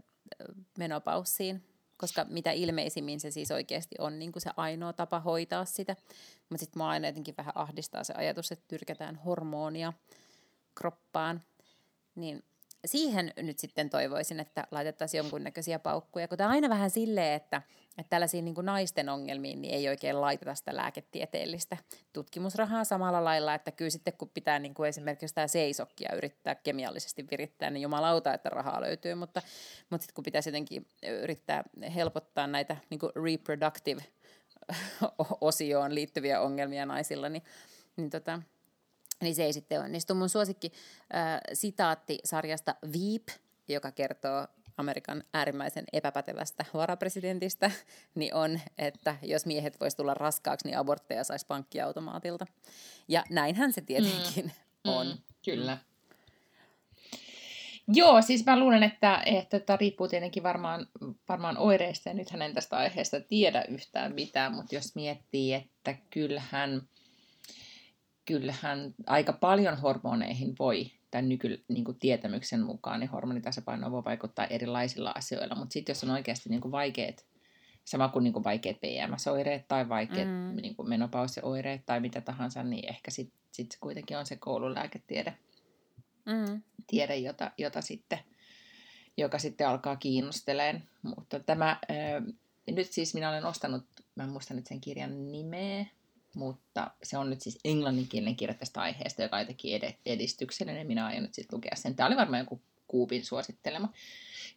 [0.77, 1.63] menopaussiin,
[1.97, 5.95] koska mitä ilmeisimmin se siis oikeasti on niin kuin se ainoa tapa hoitaa sitä.
[6.49, 9.93] Mutta sitten mua aina jotenkin vähän ahdistaa se ajatus, että tyrkätään hormonia
[10.75, 11.41] kroppaan.
[12.15, 12.43] Niin
[12.85, 17.61] siihen nyt sitten toivoisin, että laitettaisiin jonkunnäköisiä paukkuja, kun tämä aina vähän silleen, että,
[17.97, 21.77] että tällaisiin niin naisten ongelmiin niin ei oikein laiteta sitä lääketieteellistä
[22.13, 27.27] tutkimusrahaa samalla lailla, että kyllä sitten kun pitää niin kuin esimerkiksi tämä seisokkia yrittää kemiallisesti
[27.31, 29.41] virittää, niin jumalauta, että rahaa löytyy, mutta,
[29.89, 30.87] mutta sitten kun pitäisi jotenkin
[31.21, 31.63] yrittää
[31.95, 34.01] helpottaa näitä niin kuin reproductive
[35.41, 37.43] osioon liittyviä ongelmia naisilla, niin,
[37.97, 38.41] niin tota,
[39.21, 40.15] niin se ei sitten onnistu.
[40.15, 40.71] Mun suosikki
[41.15, 43.27] äh, sitaatti sarjasta Veep,
[43.67, 47.71] joka kertoo Amerikan äärimmäisen epäpätevästä varapresidentistä,
[48.15, 52.45] niin on, että jos miehet vois tulla raskaaksi, niin abortteja saisi pankkiautomaatilta.
[53.07, 54.45] Ja näinhän se tietenkin
[54.85, 54.91] mm.
[54.91, 55.07] on.
[55.07, 55.77] Mm, kyllä.
[57.87, 60.87] Joo, siis mä luulen, että, että tämä riippuu tietenkin varmaan,
[61.29, 66.81] varmaan oireista, ja nythän en tästä aiheesta tiedä yhtään mitään, mutta jos miettii, että kyllähän,
[68.25, 74.45] kyllähän aika paljon hormoneihin voi, tämän nyky, niin kuin tietämyksen mukaan, niin hormonitasapaino voi vaikuttaa
[74.45, 77.25] erilaisilla asioilla, mutta sitten jos on oikeasti niin kuin vaikeat,
[77.85, 80.61] sama kuin, niin kuin vaikeat PMS-oireet tai vaikeat Mm.
[80.61, 85.37] niin kuin menopausioireet tai mitä tahansa, niin ehkä sitten sit kuitenkin on se koululääketiede
[86.25, 86.61] mm.
[86.87, 88.19] tiede, jota, jota sitten,
[89.17, 90.83] joka sitten alkaa kiinnosteleen.
[91.01, 91.79] Mutta tämä,
[92.67, 93.83] nyt siis minä olen ostanut,
[94.15, 95.85] mä en muista nyt sen kirjan nimeä,
[96.35, 101.23] mutta se on nyt siis englanninkielinen kirja tästä aiheesta, joka teki edistyksellinen, ja minä aion
[101.23, 101.95] nyt sitten lukea sen.
[101.95, 103.89] Tämä oli varmaan joku Kuupin suosittelema.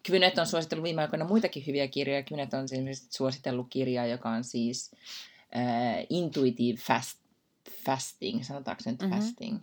[0.02, 2.22] Kvynet on suositellut viime aikoina muitakin hyviä kirjoja.
[2.22, 7.18] Kvynet on esimerkiksi suositellut kirjaa, joka on siis uh, Intuitive fast,
[7.86, 9.16] Fasting, sanotaanko nyt mm-hmm.
[9.16, 9.58] fasting?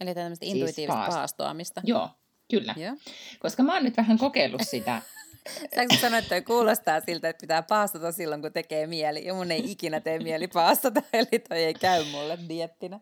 [0.00, 1.80] Eli tämmöistä siis intuitiivista paast- paastoamista.
[1.84, 2.10] Joo,
[2.50, 2.74] kyllä.
[2.78, 2.96] Yeah.
[3.38, 5.02] Koska mä oon nyt vähän kokeillut sitä
[5.74, 9.24] Saanko sanoa, että kuulostaa siltä, että pitää paastota silloin, kun tekee mieli.
[9.24, 13.00] Ja mun ei ikinä tee mieli paastota, eli toi ei käy mulle diettinä.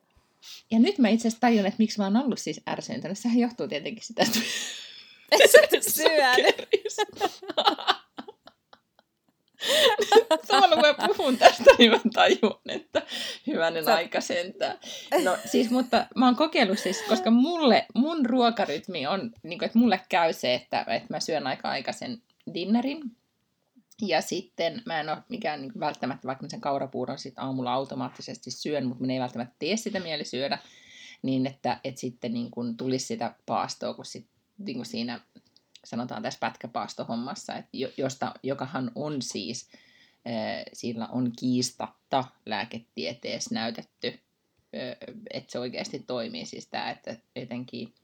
[0.71, 3.19] Ja nyt mä itse asiassa tajun, että miksi mä oon ollut siis ärsyyntynyt.
[3.19, 4.39] Sehän johtuu tietenkin sitä, että.
[10.49, 13.03] Samalla kun mä puhun tästä, niin mä tajun, että
[13.47, 13.95] hyvänen Sä...
[13.95, 14.79] aika sentään.
[15.25, 19.79] No siis, mutta mä oon kokeillut siis, koska mulle, mun ruokarytmi on, niin kuin, että
[19.79, 22.23] mulle käy se, että, että mä syön aika aikaisen
[22.55, 23.17] dinnerin.
[24.03, 28.87] Ja sitten mä en ole mikään niin välttämättä, vaikka sen kaurapuuron sit aamulla automaattisesti syön,
[28.87, 30.59] mutta mä ei välttämättä tee sitä mieli syödä,
[31.23, 34.27] niin että, että sitten niin kun tulisi sitä paastoa, kun sit,
[34.59, 35.21] niin kun siinä
[35.85, 39.69] sanotaan tässä pätkäpaastohommassa, että josta, jokahan on siis,
[40.73, 44.21] sillä on kiistatta lääketieteessä näytetty,
[45.31, 46.47] että se oikeasti toimii.
[46.47, 47.95] Siis tämä, että etenkin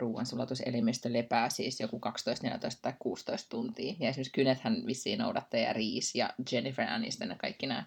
[0.00, 3.94] ruoansulatuselimistö lepää siis joku 12, 14 tai 16 tuntia.
[4.00, 7.84] Ja esimerkiksi Kynethän vissiin noudattaa ja Reese ja Jennifer Aniston ja kaikki nämä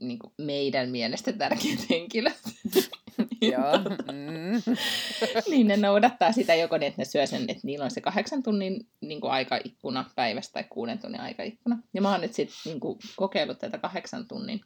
[0.00, 2.40] niin meidän mielestä tärkeät henkilöt.
[3.52, 3.78] Joo.
[4.12, 4.74] Mm.
[5.50, 8.42] niin ne noudattaa sitä joko niin, että ne syö sen, että niillä on se kahdeksan
[8.42, 11.78] tunnin niin kuin aikaikkuna päivästä tai kuuden tunnin aikaikkuna.
[11.94, 14.60] Ja mä oon nyt sitten niin kuin, kokeillut tätä kahdeksan tunnin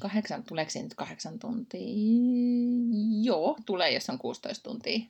[0.00, 1.80] kahdeksan, tuleeko siinä nyt kahdeksan tuntia?
[3.22, 5.00] Joo, tulee, jos on 16 tuntia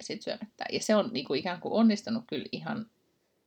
[0.00, 0.64] sit syömättä.
[0.72, 2.86] Ja se on niin kuin, ikään kuin onnistunut kyllä ihan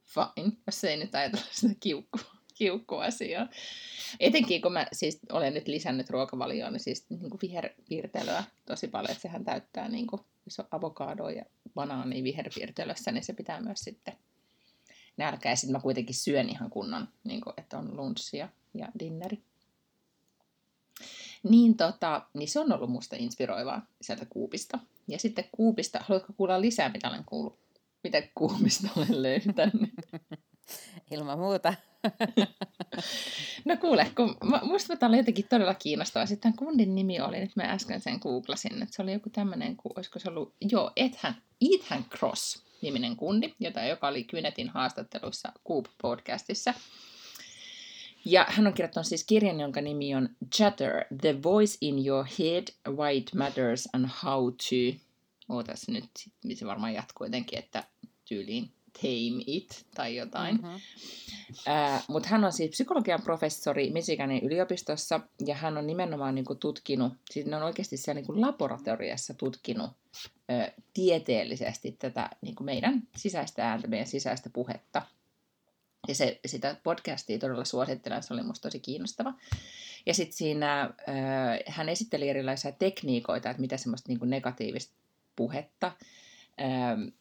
[0.06, 2.22] fine, jos ei nyt ajatella sitä kiukkua,
[2.54, 3.48] kiukkuasiaa.
[4.20, 9.12] Etenkin kun mä siis olen nyt lisännyt ruokavalioon, niin siis niin kuin viherpiirtelyä tosi paljon,
[9.12, 10.08] että sehän täyttää, niin
[10.46, 14.18] jos on avokadoa ja banaani viherpiirtelössä, niin se pitää myös sitten
[15.18, 15.52] nälkää.
[15.52, 19.44] Ja sitten mä kuitenkin syön ihan kunnon, niin kuin, että on lunssi ja, ja dinneri.
[21.44, 24.80] Niin, tota, niin se on ollut musta inspiroivaa sieltä Kuupista.
[25.08, 27.60] Ja sitten Kuupista, haluatko kuulla lisää, mitä olen kuullut?
[28.04, 29.94] Mitä Kuupista olen löytänyt?
[31.12, 31.74] Ilman muuta.
[33.66, 36.26] no kuule, kun musta tämä oli jotenkin todella kiinnostavaa.
[36.26, 39.76] Sitten tämän kundin nimi oli, nyt mä äsken sen googlasin, että se oli joku tämmöinen,
[39.96, 46.74] olisiko se ollut, joo, Ethan, Ethan Cross niminen kundi, jota, joka oli Kynetin haastattelussa Coop-podcastissa.
[48.26, 52.64] Ja hän on kirjoittanut siis kirjan, jonka nimi on Chatter, The Voice in Your Head,
[52.90, 55.00] Why It Matters and How to.
[55.50, 56.10] Ootas nyt,
[56.54, 57.84] se varmaan jatkuu jotenkin, että
[58.26, 60.56] tyyliin Tame It tai jotain.
[60.56, 60.80] Mm-hmm.
[61.68, 67.14] Äh, Mutta hän on siis psykologian professori Michiganin yliopistossa ja hän on nimenomaan niinku tutkinut,
[67.32, 69.92] siis ne on oikeasti siellä niinku laboratoriassa tutkinut
[70.52, 75.02] äh, tieteellisesti tätä niinku meidän sisäistä ääntä, meidän sisäistä puhetta.
[76.08, 79.34] Ja se, sitä podcastia todella suosittelen, se oli musta tosi kiinnostava.
[80.06, 80.94] Ja sitten siinä äh,
[81.68, 84.94] hän esitteli erilaisia tekniikoita, että mitä semmoista niin negatiivista
[85.36, 85.88] puhetta
[86.62, 87.14] äh,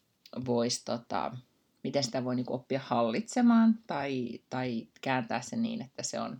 [0.47, 1.37] voisi, tota,
[1.85, 6.39] miten sitä voi niin kuin oppia hallitsemaan tai, tai kääntää se niin, että se on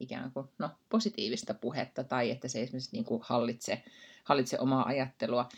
[0.00, 3.82] ikään kuin no, positiivista puhetta tai että se esimerkiksi niin kuin hallitse,
[4.24, 5.48] hallitse omaa ajattelua.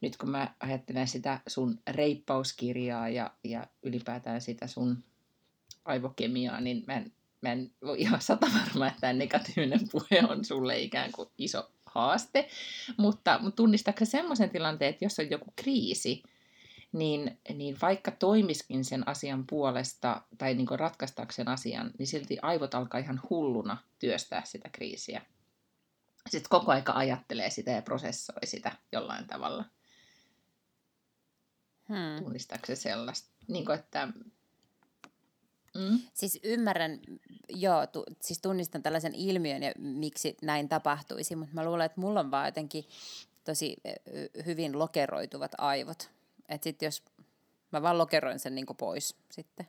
[0.00, 5.04] Nyt kun mä ajattelen sitä sun reippauskirjaa ja, ja ylipäätään sitä sun
[5.84, 10.44] aivokemiaa, niin mä en, mä en ole ihan sata varma, että tämä negatiivinen puhe on
[10.44, 12.48] sulle ikään kuin iso haaste.
[12.96, 16.22] Mutta, mutta tunnistatko semmoisen tilanteen, että jos on joku kriisi,
[16.92, 23.00] niin, niin vaikka toimiskin sen asian puolesta tai niin ratkaistakseen asian, niin silti aivot alkaa
[23.00, 25.22] ihan hulluna työstää sitä kriisiä.
[26.30, 29.64] Sitten koko aika ajattelee sitä ja prosessoi sitä jollain tavalla.
[31.88, 32.24] Hmm.
[32.24, 33.30] Tunnistaako sellaista?
[33.48, 34.08] Niin kuin, että
[35.80, 36.00] Mm.
[36.14, 37.00] Siis ymmärrän,
[37.48, 42.20] joo, tu, siis tunnistan tällaisen ilmiön ja miksi näin tapahtuisi, mutta mä luulen, että mulla
[42.20, 42.84] on vaan jotenkin
[43.44, 43.76] tosi
[44.46, 46.10] hyvin lokeroituvat aivot.
[46.48, 47.02] Että sitten jos
[47.72, 49.66] mä vaan lokeroin sen niin pois sitten.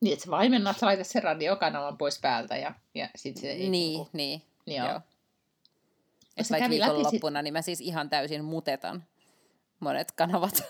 [0.00, 3.70] Niin, että sä vaimennat, sä laitat sen radiokanavan pois päältä ja, ja sitten se ei...
[3.70, 4.08] Niin, kuin...
[4.12, 4.42] niin.
[4.66, 4.88] Joo.
[4.88, 5.00] joo.
[6.36, 7.44] Että vaikka viikonloppuna, sit...
[7.44, 9.04] niin mä siis ihan täysin mutetan
[9.80, 10.54] monet kanavat.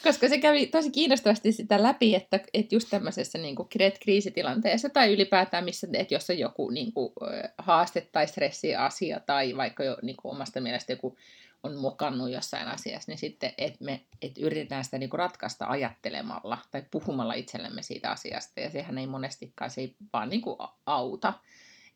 [0.03, 3.69] Koska se kävi tosi kiinnostavasti sitä läpi, että, että just tämmöisessä niin kuin
[3.99, 7.13] kriisitilanteessa tai ylipäätään missä, että jos on joku niin kuin,
[7.57, 11.17] haaste tai stressiasia tai vaikka jo niin kuin omasta mielestä joku
[11.63, 16.57] on mokannut jossain asiassa, niin sitten, että me että yritetään sitä niin kuin ratkaista ajattelemalla
[16.71, 18.59] tai puhumalla itsellemme siitä asiasta.
[18.59, 21.33] Ja sehän ei monestikaan, se ei vaan niin kuin auta,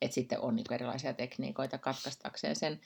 [0.02, 2.82] että sitten on niin kuin erilaisia tekniikoita katkaistakseen sen.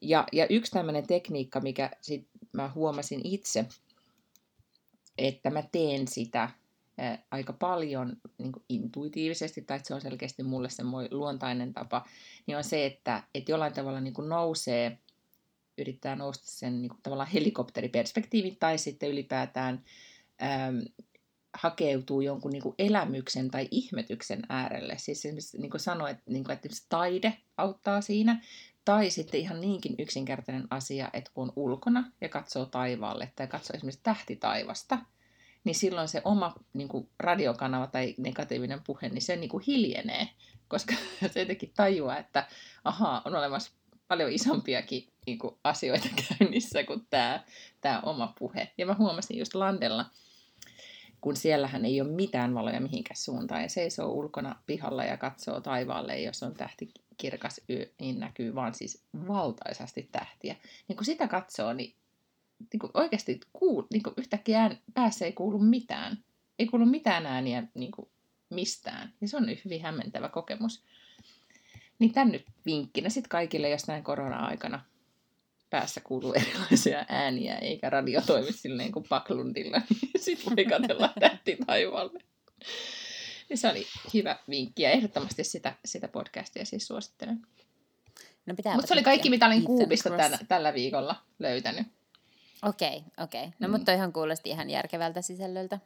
[0.00, 3.64] Ja, ja yksi tämmöinen tekniikka, mikä sit mä huomasin itse,
[5.28, 6.50] että mä teen sitä
[7.30, 12.06] aika paljon niin intuitiivisesti, tai että se on selkeästi mulle se luontainen tapa,
[12.46, 14.98] niin on se, että, että jollain tavalla niin nousee,
[15.78, 19.84] yrittää nousta sen niin kuin tavallaan helikopteriperspektiivin, tai sitten ylipäätään
[20.42, 20.82] äm,
[21.54, 24.94] hakeutuu jonkun niin kuin elämyksen tai ihmetyksen äärelle.
[24.98, 28.42] Siis niin kuin sanoin, että, niin että taide auttaa siinä,
[28.84, 33.76] tai sitten ihan niinkin yksinkertainen asia, että kun on ulkona ja katsoo taivaalle tai katsoo
[33.76, 34.98] esimerkiksi tähtitaivasta,
[35.64, 40.28] niin silloin se oma niin kuin radiokanava tai negatiivinen puhe, niin se niin kuin hiljenee,
[40.68, 40.94] koska
[41.32, 42.46] se jotenkin tajuaa, että
[42.84, 43.72] ahaa, on olemassa
[44.08, 47.44] paljon isompiakin niin kuin, asioita käynnissä kuin tämä,
[47.80, 48.72] tämä oma puhe.
[48.78, 50.06] Ja mä huomasin just Landella,
[51.20, 56.20] kun siellähän ei ole mitään valoja mihinkään suuntaan ja seisoo ulkona pihalla ja katsoo taivaalle,
[56.20, 56.90] jos on tähti
[57.20, 60.56] kirkas yö, niin näkyy vaan siis valtaisasti tähtiä.
[60.88, 61.94] Niin kun sitä katsoo, niin,
[62.72, 66.24] niin kuin oikeasti kuul, niin kuin yhtäkkiä päässä ei kuulu mitään.
[66.58, 68.08] Ei kuulu mitään ääniä niin kuin
[68.50, 69.12] mistään.
[69.20, 70.82] Ja se on hyvin hämmentävä kokemus.
[71.98, 74.84] Niin tämän nyt vinkkinä sitten kaikille, jos näin korona-aikana
[75.70, 81.56] päässä kuuluu erilaisia ääniä, eikä radio toimi silleen kuin Paklundilla, niin sitten voi katsella tähti
[81.66, 82.20] taivaalle.
[83.54, 87.46] Se oli hyvä vinkki ja ehdottomasti sitä, sitä podcastia siis suosittelen.
[88.46, 91.86] No Mutta se oli kaikki, mitä olin Kuupista tämän, tällä viikolla löytänyt.
[92.62, 93.44] Okei, okay, okei.
[93.44, 93.52] Okay.
[93.58, 93.72] No mm.
[93.72, 95.78] mutta ihan kuulosti ihan järkevältä sisällöltä.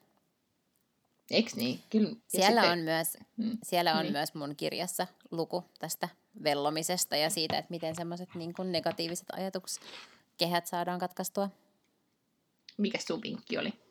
[1.31, 1.81] Eiks niin?
[1.91, 2.17] Kyllä.
[2.29, 2.79] siellä sitten...
[2.79, 3.59] on, myös, mm.
[3.63, 4.13] siellä on niin.
[4.13, 6.09] myös mun kirjassa luku tästä
[6.43, 11.51] vellomisesta ja siitä, että miten semmoiset niin negatiiviset ajatuskehät saadaan katkaistua.
[12.77, 13.84] Mikä sun vinkki oli?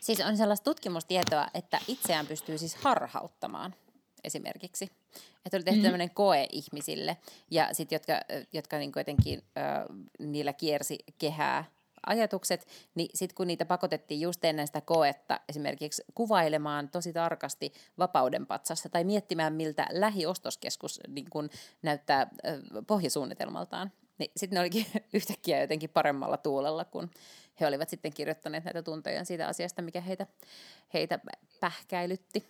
[0.00, 3.74] Siis on sellaista tutkimustietoa, että itseään pystyy siis harhauttamaan
[4.24, 4.84] esimerkiksi.
[5.46, 5.82] Että oli tehty mm-hmm.
[5.82, 7.16] tämmöinen koe ihmisille,
[7.50, 8.12] ja sitten jotka,
[8.52, 9.84] jotka niin jotenkin, äh,
[10.18, 11.64] niillä kiersi kehää
[12.06, 18.46] ajatukset, niin sitten kun niitä pakotettiin just ennen sitä koetta esimerkiksi kuvailemaan tosi tarkasti vapauden
[18.46, 21.50] patsassa tai miettimään, miltä lähiostoskeskus niin kun
[21.82, 22.30] näyttää
[22.86, 27.10] pohjasuunnitelmaltaan, niin sitten ne olikin yhtäkkiä jotenkin paremmalla tuulella, kun
[27.60, 30.26] he olivat sitten kirjoittaneet näitä tuntoja siitä asiasta, mikä heitä,
[30.94, 31.18] heitä
[31.60, 32.44] pähkäilytti.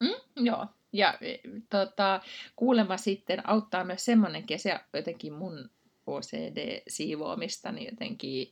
[0.00, 1.36] Mm, joo, ja e,
[1.70, 2.20] tota,
[2.56, 5.70] kuulemma sitten auttaa myös semmoinenkin, ja se jotenkin mun
[6.06, 8.50] OCD-siivoamista, niin jotenkin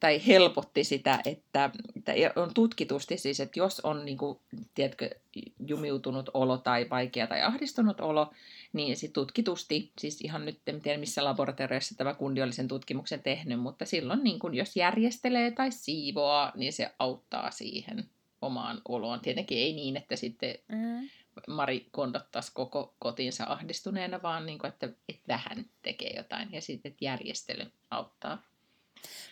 [0.00, 4.38] tai helpotti sitä, että, että on tutkitusti siis, että jos on niin kuin,
[4.74, 5.10] tiedätkö,
[5.66, 8.32] jumiutunut olo tai vaikea tai ahdistunut olo,
[8.72, 13.22] niin sit tutkitusti, siis ihan nyt en tiedä missä laboratoriossa tämä kundi oli sen tutkimuksen
[13.22, 18.04] tehnyt, mutta silloin niin kun jos järjestelee tai siivoaa, niin se auttaa siihen
[18.42, 19.20] omaan oloon.
[19.20, 21.08] Tietenkin ei niin, että sitten mm.
[21.48, 26.94] Mari kondottaisi koko kotinsa ahdistuneena, vaan niin kuin, että, että vähän tekee jotain ja sitten
[27.00, 28.42] järjestely auttaa.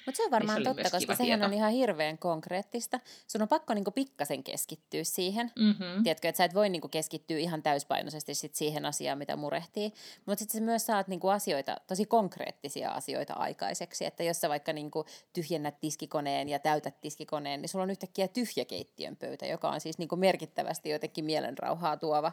[0.07, 1.45] Mutta se on varmaan niin totta, koska sehän tieto.
[1.45, 3.01] on ihan hirveän konkreettista.
[3.27, 5.53] Sun on pakko niinku pikkasen keskittyä siihen.
[5.59, 6.03] Mm-hmm.
[6.03, 9.93] Tiedätkö, että sä et voi niinku keskittyä ihan täyspainoisesti sit siihen asiaan, mitä murehtii.
[10.27, 14.05] Mutta sitten sä myös saat niinku asioita, tosi konkreettisia asioita aikaiseksi.
[14.05, 18.65] Että jos sä vaikka niinku tyhjennät tiskikoneen ja täytät tiskikoneen, niin sulla on yhtäkkiä tyhjä
[18.65, 22.33] keittiön pöytä, joka on siis niinku merkittävästi jotenkin mielenrauhaa tuova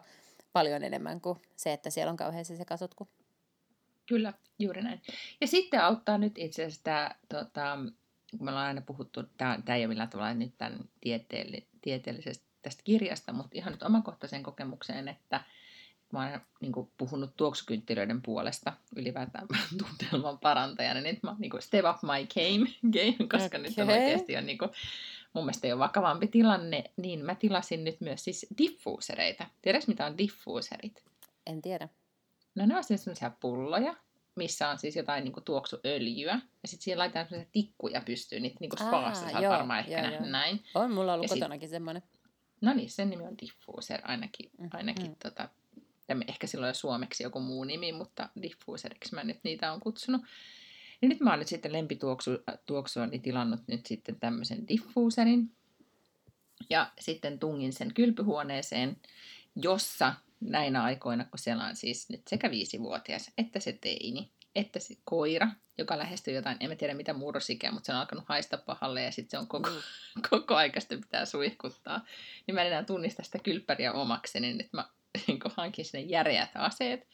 [0.53, 3.07] paljon enemmän kuin se, että siellä on kauhean se sekasotku.
[4.07, 5.01] Kyllä, juuri näin.
[5.41, 7.77] Ja sitten auttaa nyt itse asiassa tämä, tota,
[8.37, 12.45] kun me ollaan aina puhuttu, tämä, tämä ei ole millään tavalla nyt tämän tieteelli, tieteellisesti
[12.61, 15.43] tästä kirjasta, mutta ihan nyt omakohtaiseen kokemukseen, että
[16.13, 19.47] mä oon niin kuin, puhunut tuoksukynttilöiden puolesta ylipäätään
[19.79, 23.61] tuntelman parantajana, niin mä oon niin kuin, step up my game, game koska okay.
[23.61, 24.71] nyt on oikeasti on niin kuin,
[25.33, 29.47] mun mielestä jo vakavampi tilanne, niin mä tilasin nyt myös siis diffuusereita.
[29.61, 31.03] Tiedätkö mitä on diffuuserit?
[31.45, 31.89] En tiedä.
[32.57, 33.95] No ne on siis sellaisia pulloja,
[34.35, 36.31] missä on siis jotain niin kuin, tuoksuöljyä.
[36.33, 40.11] Ja sitten siihen laitetaan sellaisia tikkuja pystyyn, niitä niin kuin spaassa, sä varmaan ehkä joo,
[40.11, 40.25] joo.
[40.25, 40.63] näin.
[40.75, 41.75] On mulla ollut ja kotonakin sit...
[41.75, 42.03] semmoinen.
[42.61, 44.51] No niin, sen nimi on diffuser ainakin.
[44.57, 45.15] Mm, ainakin mm.
[45.23, 45.49] tota,
[46.27, 50.21] ehkä silloin suomeksi joku muu nimi, mutta diffuseriksi mä nyt niitä on kutsunut.
[51.01, 55.51] Ja nyt mä oon nyt sitten lempituoksuani niin tilannut nyt sitten tämmöisen diffuserin.
[56.69, 58.97] Ja sitten tungin sen kylpyhuoneeseen,
[59.55, 64.95] jossa näinä aikoina, kun siellä on siis nyt sekä viisivuotias että se teini, että se
[65.03, 69.03] koira, joka lähestyy jotain, en mä tiedä mitä murrosikää, mutta se on alkanut haista pahalle
[69.03, 70.21] ja sitten se on koko, mm.
[70.29, 72.05] koko aika sitä pitää suihkuttaa.
[72.47, 74.89] Niin mä en enää tunnista sitä kylppäriä omakseni, niin mä
[75.27, 77.07] niin hankin sinne järeät aseet.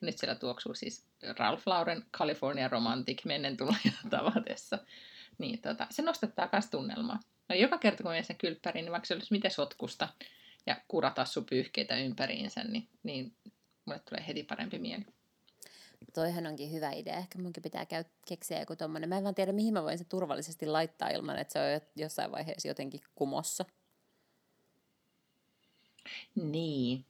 [0.00, 1.06] Ja nyt siellä tuoksuu siis
[1.38, 4.78] Ralph Lauren California Romantic mennen tuloja tavatessa.
[5.38, 7.20] Niin tota, se nostattaa myös tunnelmaa.
[7.48, 10.08] No joka kerta kun menen sen kylppäriin, niin vaikka se olisi miten sotkusta
[10.68, 13.32] ja kuratassupyyhkeitä ympäriinsä, niin, niin
[13.84, 15.06] mulle tulee heti parempi mieli.
[16.14, 17.16] Toihan onkin hyvä idea.
[17.16, 19.08] Ehkä munkin pitää käy, keksiä joku tommonen.
[19.08, 22.32] Mä en vaan tiedä, mihin mä voin se turvallisesti laittaa ilman, että se on jossain
[22.32, 23.64] vaiheessa jotenkin kumossa.
[26.34, 27.04] Niin.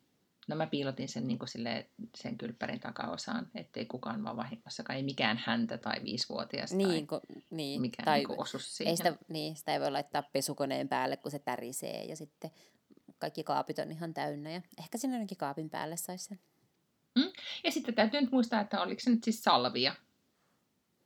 [0.48, 1.86] No mä piilotin sen niin sille,
[2.16, 7.20] sen kylppärin takaosaan, ettei kukaan vaan vahingossakaan, ei mikään häntä tai viisivuotias niin, tai ko,
[7.50, 8.90] niin, mikään tai niin osu siihen.
[8.90, 12.50] Ei sitä, niin, sitä ei voi laittaa pesukoneen päälle, kun se tärisee ja sitten
[13.19, 16.41] kaikki kaapit on ihan täynnä ja ehkä sinne jonnekin kaapin päälle saisi sen.
[17.14, 17.33] Mm.
[17.64, 19.95] Ja sitten täytyy nyt muistaa, että oliko se nyt siis salvia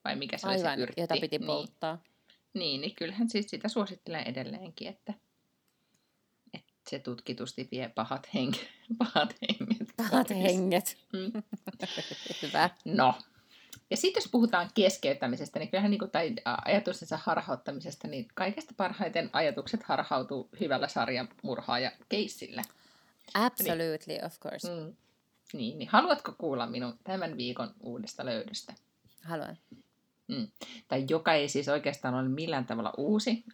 [0.05, 1.01] vai mikä se Aivan, oli se yrtti.
[1.01, 1.47] jota piti niin.
[1.47, 1.95] polttaa.
[1.95, 5.15] Niin, niin, niin kyllähän siis sitä suosittelee edelleenkin, että,
[6.55, 8.57] että se tutkitusti vie pahat, henk,
[8.99, 9.89] pahat henget.
[9.97, 10.97] Pahat henget.
[11.13, 11.43] Mm.
[12.43, 12.71] Hyvä.
[12.85, 13.15] No,
[13.93, 16.35] ja sitten jos puhutaan keskeyttämisestä, niin kyllähän niin kuin, tai
[16.65, 21.29] ajatustensa harhauttamisesta, niin kaikesta parhaiten ajatukset harhautuu hyvällä sarjan
[21.83, 22.63] ja keissillä.
[23.35, 24.69] Absolutely, niin, of course.
[24.69, 24.97] Mm,
[25.53, 28.75] niin, niin haluatko kuulla minun tämän viikon uudesta löydöstä?
[29.25, 29.59] Haluan.
[30.29, 30.49] Mm.
[30.89, 33.45] Tai joka ei siis oikeastaan ole millään tavalla uusi.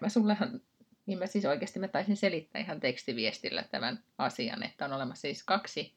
[0.00, 0.60] Mä sullehan,
[1.06, 5.44] niin mä siis oikeasti mä taisin selittää ihan tekstiviestillä tämän asian, että on olemassa siis
[5.44, 5.94] kaksi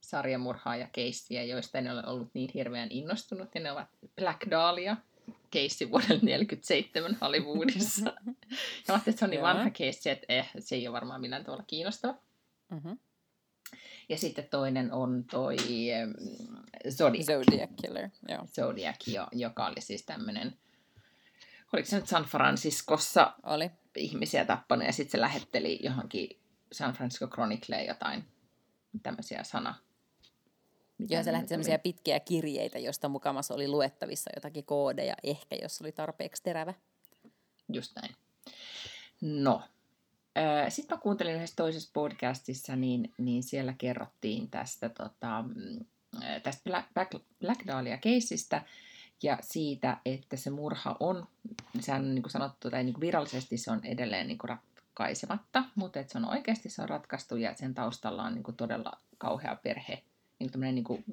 [0.00, 4.96] sarjamurhaaja-keissiä, joista en ole ollut niin hirveän innostunut, ja ne ovat Black Dahlia,
[5.50, 8.06] keissi vuodelta 1947 Hollywoodissa.
[8.88, 11.44] ja mä että se on niin vanha keissi, että eh, se ei ole varmaan millään
[11.44, 12.14] tavalla kiinnostava.
[12.70, 12.98] Mm-hmm.
[14.08, 16.14] Ja sitten toinen on toi um,
[16.90, 17.26] Zodiac.
[17.26, 18.46] Zodiac Killer, joo.
[18.46, 20.56] Zodiac, jo, joka oli siis tämmöinen,
[21.72, 23.70] oliko se nyt San Franciscossa oli.
[23.96, 26.40] ihmisiä tappanut, ja sitten se lähetteli johonkin
[26.72, 28.24] San Francisco Chronicleen jotain
[29.02, 29.74] tämmöisiä sana,
[31.08, 35.92] Joo, se lähti sellaisia pitkiä kirjeitä, joista mukamassa oli luettavissa jotakin koodeja, ehkä jos oli
[35.92, 36.74] tarpeeksi terävä.
[37.72, 38.14] Just näin.
[39.20, 39.62] No,
[40.68, 45.84] sitten mä kuuntelin yhdessä toisessa podcastissa, niin, niin siellä kerrottiin tästä, tota, mm,
[46.42, 48.62] tästä Black, Black, Black Dahlia-keissistä
[49.22, 51.26] ja siitä, että se murha on,
[51.80, 55.64] sehän on niin kuin sanottu, tai niin kuin virallisesti se on edelleen niin kuin ratkaisematta,
[55.74, 58.92] mutta että se on oikeasti se on ratkaistu ja sen taustalla on niin kuin todella
[59.18, 60.02] kauhea perhe
[60.40, 61.04] niin niin kuin,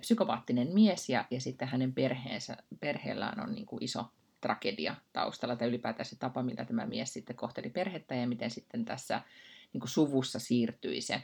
[0.00, 4.04] psykopaattinen mies ja, ja sitten hänen perheensä, perheellään on niin kuin iso
[4.40, 8.84] tragedia taustalla tai ylipäätään se tapa, millä tämä mies sitten kohteli perhettä ja miten sitten
[8.84, 9.22] tässä
[9.72, 11.22] niin kuin suvussa siirtyi se,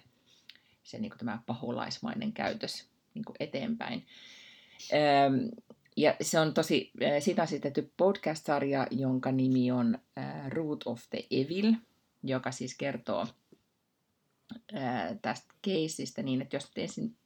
[0.82, 4.06] se niin kuin tämä paholaismainen käytös niin kuin eteenpäin.
[5.96, 9.98] ja se on tosi, siitä on sitten podcast-sarja, jonka nimi on
[10.48, 11.74] Root of the Evil,
[12.22, 13.26] joka siis kertoo
[15.22, 17.16] tästä keisistä niin, että jos nyt ensin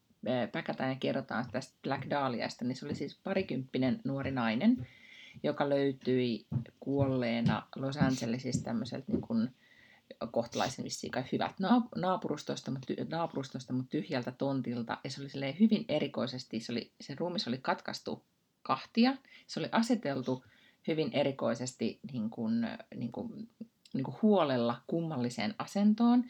[0.52, 4.86] päkätään ja kerrotaan tästä Black Dahliasta, niin se oli siis parikymppinen nuori nainen,
[5.42, 6.46] joka löytyi
[6.80, 9.50] kuolleena Los Angelesista tämmöiseltä niin kuin
[10.30, 11.52] kohtalaisen vissiin hyvät
[11.96, 14.98] naapurustosta, mutta, naapurustosta, mutta tyhjältä tontilta.
[15.04, 18.24] Ja se oli hyvin erikoisesti, se, oli, se ruumis oli katkaistu
[18.62, 19.16] kahtia.
[19.46, 20.44] Se oli aseteltu
[20.88, 23.48] hyvin erikoisesti niin kuin, niin kuin,
[23.94, 26.24] niin kuin huolella kummalliseen asentoon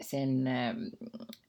[0.00, 0.44] sen,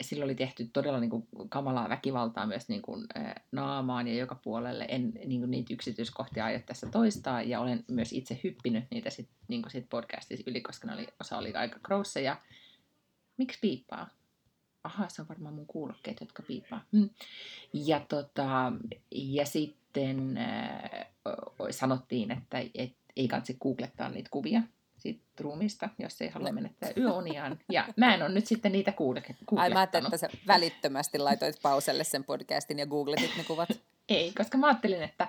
[0.02, 3.08] sillä oli tehty todella niin kuin, kamalaa väkivaltaa myös niin kuin,
[3.52, 4.86] naamaan ja joka puolelle.
[4.90, 9.30] En niin kuin, niitä yksityiskohtia aio tässä toistaa ja olen myös itse hyppinyt niitä sit,
[9.48, 12.38] niin kuin sit podcastissa yli, koska ne oli, osa oli aika grousseja.
[13.38, 14.10] Miksi piippaa?
[14.84, 16.86] Aha, se on varmaan mun kuulokkeet, jotka piippaa.
[16.92, 17.10] Hmm.
[17.74, 18.74] Ja, tota,
[19.12, 21.08] ja sitten äh,
[21.70, 24.62] sanottiin, että et, ei kansi googlettaa niitä kuvia,
[25.02, 27.60] siitä ruumista, jos ei halua menettää yöuniaan.
[27.72, 29.40] Ja mä en ole nyt sitten niitä googlettanut.
[29.56, 33.70] Ai mä ajattelin, että sä välittömästi laitoit pauselle sen podcastin ja googletit ne kuvat.
[34.10, 35.28] ei, koska mä ajattelin, että,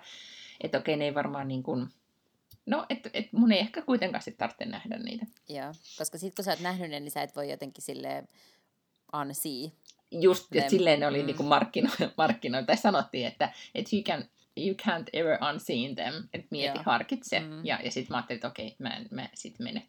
[0.60, 1.88] että okei, ne ei varmaan niin kuin,
[2.66, 5.26] no, että et mun ei ehkä kuitenkaan sitten tarvitse nähdä niitä.
[5.48, 8.28] Joo, koska sitten kun sä oot nähnyt ne, niin sä et voi jotenkin silleen
[9.20, 9.72] unsee.
[10.10, 11.26] Just, että silleen ne oli mm.
[11.26, 14.24] niin kuin markkino, markkino, tai sanottiin, että, että you can
[14.56, 16.82] you can't ever unseen them, että mieti, Joo.
[16.86, 17.40] harkitse.
[17.40, 17.64] Mm.
[17.64, 19.86] Ja, ja sitten mä ajattelin, että okei, mä en mä sit mene.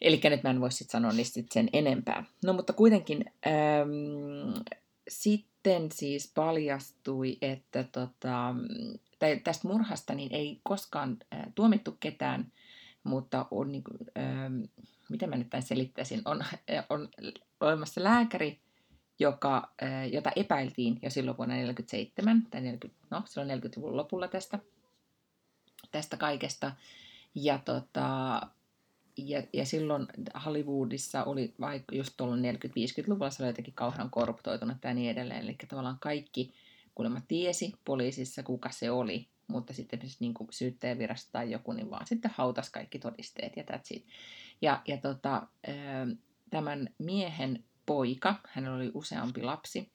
[0.00, 2.24] Eli nyt mä en voi sitten sanoa niistä sit sen enempää.
[2.44, 4.64] No mutta kuitenkin äm,
[5.08, 8.54] sitten siis paljastui, että tota,
[9.18, 12.52] tai tästä murhasta niin ei koskaan äh, tuomittu ketään,
[13.04, 14.62] mutta on, niin kuin, ähm,
[15.10, 16.44] miten mä nyt tämän selittäisin, on,
[16.88, 17.08] on
[17.60, 18.60] olemassa lääkäri,
[19.18, 19.72] joka,
[20.12, 24.58] jota epäiltiin jo silloin vuonna 1947, tai 40, no, silloin 40-luvun lopulla tästä,
[25.92, 26.72] tästä kaikesta.
[27.34, 28.40] Ja, tota,
[29.16, 30.06] ja, ja silloin
[30.44, 35.42] Hollywoodissa oli vaikka just tuolla 40-50-luvulla se oli jotenkin kauhean korruptoitunut ja niin edelleen.
[35.42, 36.54] Eli tavallaan kaikki
[36.94, 42.06] kuulemma tiesi poliisissa, kuka se oli, mutta sitten niin kuin syyttäjävirasto tai joku, niin vaan
[42.06, 44.06] sitten hautas kaikki todisteet ja that's it.
[44.62, 45.46] Ja, ja tota,
[46.50, 49.90] tämän miehen poika, hänellä oli useampi lapsi,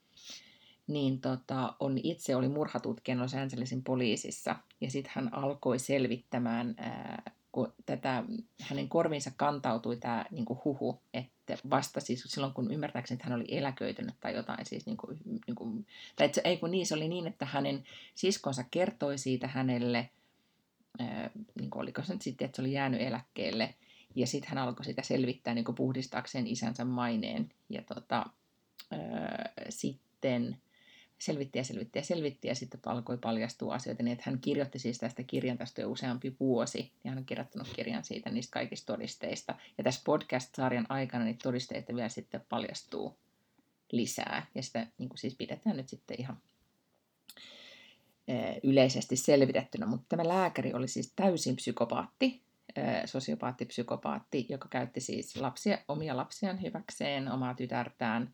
[0.88, 4.56] niin tota, on itse oli murhatutkija Los Angelesin poliisissa.
[4.82, 8.24] Ja sitten hän alkoi selvittämään, ää, kun tätä,
[8.62, 13.58] hänen korviinsa kantautui tämä niin huhu, että vasta siis silloin, kun ymmärtääkseni, että hän oli
[13.58, 15.18] eläköitynyt tai jotain, siis niin kuin,
[15.48, 15.86] niin kuin,
[16.16, 17.84] tai että, ei kun niin, se oli niin, että hänen
[18.16, 20.10] siskonsa kertoi siitä hänelle,
[21.00, 21.30] ää,
[21.60, 23.76] niin kuin, oliko se nyt sitten, että se oli jäänyt eläkkeelle,
[24.16, 27.49] ja sitten hän alkoi sitä selvittää niin puhdistaakseen isänsä maineen.
[27.70, 28.26] Ja tota,
[28.91, 30.57] ää, sitten
[31.20, 34.97] selvitti ja selvitti ja selvitti ja sitten alkoi paljastua asioita, niin että hän kirjoitti siis
[34.97, 39.55] tästä kirjan tästä jo useampi vuosi, ja hän on kirjoittanut kirjan siitä niistä kaikista todisteista.
[39.78, 43.18] Ja tässä podcast-sarjan aikana niitä todisteita vielä sitten paljastuu
[43.91, 46.38] lisää, ja sitä niin siis pidetään nyt sitten ihan
[48.64, 52.41] yleisesti selvitettynä, mutta tämä lääkäri oli siis täysin psykopaatti,
[53.05, 58.34] sosiopaatti, psykopaatti, joka käytti siis lapsia, omia lapsiaan hyväkseen, omaa tytärtään,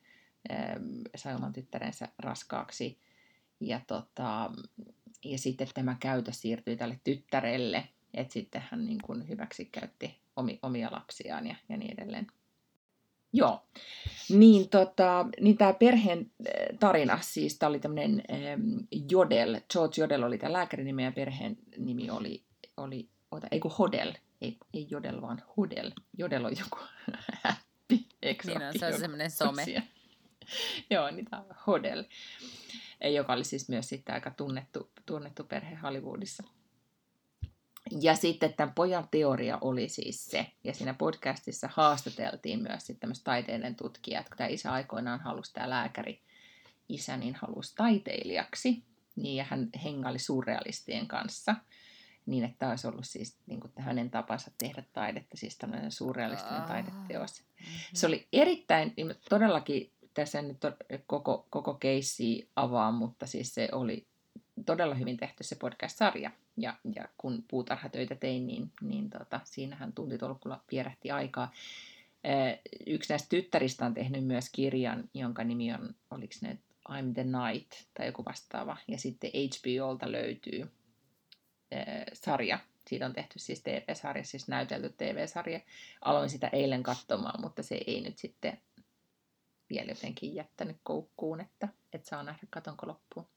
[1.16, 3.00] sai oman tyttärensä raskaaksi.
[3.60, 4.52] Ja, tota,
[5.26, 10.20] ja sitten tämä käytös siirtyi tälle tyttärelle, että sitten hän niin kuin hyväksi käytti
[10.62, 12.28] omia lapsiaan ja, ja niin edelleen.
[13.34, 13.64] Joo,
[14.30, 16.32] niin, tota, niin tämä perheen
[16.80, 18.24] tarina, siis tämä oli tämmöinen
[19.12, 22.44] Jodel, George Jodel oli tämä lääkärin nimi ja perheen nimi oli,
[22.78, 24.14] oli ota, ei kun Hodel,
[24.46, 25.92] ei, ei Jodel, vaan Hudel.
[26.18, 26.80] Jodel on joku
[27.44, 28.08] häppi,
[28.46, 29.66] Niin on, se on semmoinen some.
[30.90, 32.04] Joo, niitä Hodel,
[33.14, 36.44] joka oli siis myös sitten aika tunnettu, tunnettu perhe Hollywoodissa.
[38.02, 43.24] Ja sitten tämän pojan teoria oli siis se, ja siinä podcastissa haastateltiin myös sitten tämmöistä
[43.24, 46.22] taiteiden tutkijaa, että kun tämä isä aikoinaan halusi tämä lääkäri,
[46.90, 48.84] isä niin halusi taiteilijaksi,
[49.16, 51.56] niin ja hän hengaili surrealistien kanssa–
[52.26, 56.68] niin, että olisi ollut siis niin kuin hänen tapansa tehdä taidetta, siis tämmöinen surrealistinen oh.
[56.68, 57.42] taideteos.
[57.42, 57.74] Mm-hmm.
[57.94, 60.58] Se oli erittäin, niin todellakin tässä nyt
[61.08, 64.08] koko, koko keissi avaa, mutta siis se oli
[64.66, 66.32] todella hyvin tehty se podcast-sarja.
[66.58, 71.52] Ja, ja kun puutarhatöitä tein, niin, niin tota, siinähän tuntitolkulla vierähti aikaa.
[72.88, 76.58] Yksi näistä tyttäristä on tehnyt myös kirjan, jonka nimi on, oliko ne
[76.90, 78.78] I'm the Night tai joku vastaava.
[78.88, 80.72] Ja sitten HBOlta löytyy
[82.14, 82.60] sarja.
[82.88, 85.60] Siitä on tehty siis TV-sarja, siis näytelty TV-sarja.
[86.02, 88.62] Aloin sitä eilen katsomaan, mutta se ei nyt sitten
[89.70, 93.28] vielä jotenkin jättänyt koukkuun, että, että saa nähdä katonko loppuun.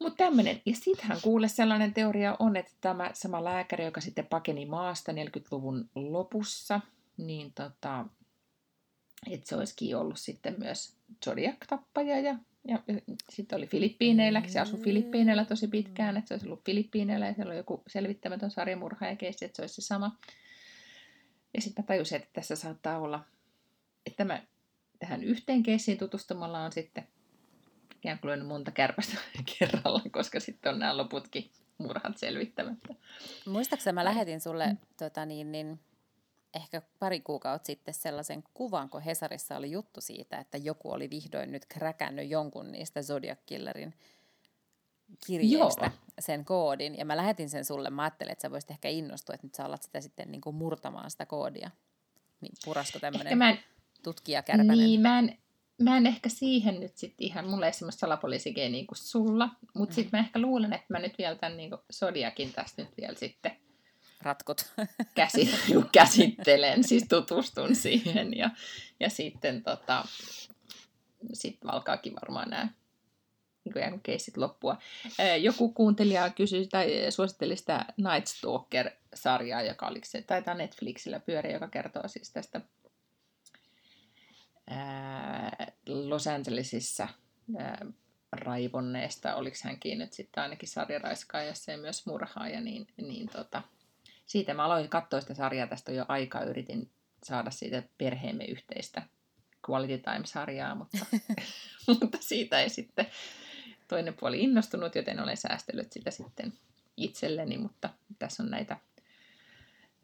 [0.00, 4.66] Mutta tämmöinen, ja sittenhän kuule sellainen teoria on, että tämä sama lääkäri, joka sitten pakeni
[4.66, 6.80] maasta 40-luvun lopussa,
[7.16, 8.06] niin tota,
[9.30, 12.36] että se olisikin ollut sitten myös Zodiac-tappaja ja
[12.68, 12.78] ja
[13.30, 17.50] sitten oli Filippiineillä, se asui Filippiineillä tosi pitkään, että se olisi ollut Filippiineillä ja siellä
[17.50, 20.18] oli joku selvittämätön sarjamurha ja keissi, että se olisi se sama.
[21.54, 23.24] Ja sitten mä tajusin, että tässä saattaa olla,
[24.06, 24.42] että mä
[24.98, 27.08] tähän yhteen keissiin tutustumalla on sitten
[27.96, 29.18] ikään kuin monta kärpästä
[29.58, 32.94] kerralla, koska sitten on nämä loputkin murhat selvittämättä.
[33.46, 34.76] Muistaakseni mä lähetin sulle mm.
[34.98, 35.80] tota niin, niin
[36.54, 41.52] ehkä pari kuukautta sitten sellaisen kuvan, kun Hesarissa oli juttu siitä, että joku oli vihdoin
[41.52, 43.94] nyt kräkännyt jonkun niistä Zodiac Killerin
[45.26, 45.92] kirjeistä Joo.
[46.18, 46.98] sen koodin.
[46.98, 47.90] Ja mä lähetin sen sulle.
[47.90, 50.56] Mä ajattelin, että sä voisit ehkä innostua, että nyt sä alat sitä sitten niin kuin
[50.56, 51.70] murtamaan sitä koodia.
[52.40, 53.58] Niin purasko tämmöinen en...
[54.02, 54.78] tutkija kärpänen?
[54.78, 55.38] Niin, mä en,
[55.82, 59.94] mä en ehkä siihen nyt sitten ihan, mulla ei semmoista salapoliisigeeniä kuin sulla, mutta mm.
[59.94, 63.56] sitten mä ehkä luulen, että mä nyt vielä tämän niin Zodiakin tästä nyt vielä sitten
[64.24, 64.72] ratkot.
[65.14, 65.50] Käsi,
[65.92, 68.50] käsittelen, siis tutustun siihen ja,
[69.00, 70.04] ja sitten tota,
[71.32, 72.68] sit alkaakin varmaan nämä
[73.64, 74.78] niin keissit loppua.
[75.40, 81.68] Joku kuuntelija kysyi tai suositteli sitä Night Stalker-sarjaa, joka oli se, taitaa Netflixillä pyöriä, joka
[81.68, 82.60] kertoo siis tästä
[84.66, 87.08] ää, Los Angelesissa
[88.32, 93.62] raivonneesta, oliko hänkin nyt sitten ainakin sarjaraiskaajassa ja myös murhaaja, niin, niin tota,
[94.26, 96.90] siitä mä aloin katsoa sitä sarjaa tästä jo aikaa, yritin
[97.24, 99.02] saada siitä perheemme yhteistä
[99.70, 101.06] Quality Time-sarjaa, mutta,
[102.00, 103.06] mutta siitä ei sitten
[103.88, 106.52] toinen puoli innostunut, joten olen säästellyt sitä sitten
[106.96, 108.76] itselleni, mutta tässä on näitä,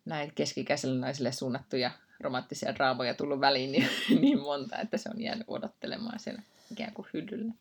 [0.05, 1.91] näitä keskikäiselle naisille suunnattuja
[2.21, 3.89] romanttisia draamoja tullut väliin niin,
[4.21, 6.43] niin monta, että se on jäänyt odottelemaan siellä
[6.73, 7.53] ikään kuin hyllyllä.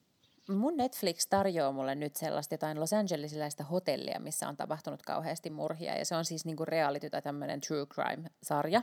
[0.56, 5.98] Mun Netflix tarjoaa mulle nyt sellaista jotain Los Angelesiläistä hotellia, missä on tapahtunut kauheasti murhia.
[5.98, 8.82] Ja se on siis niinku reality tai tämmöinen true crime-sarja.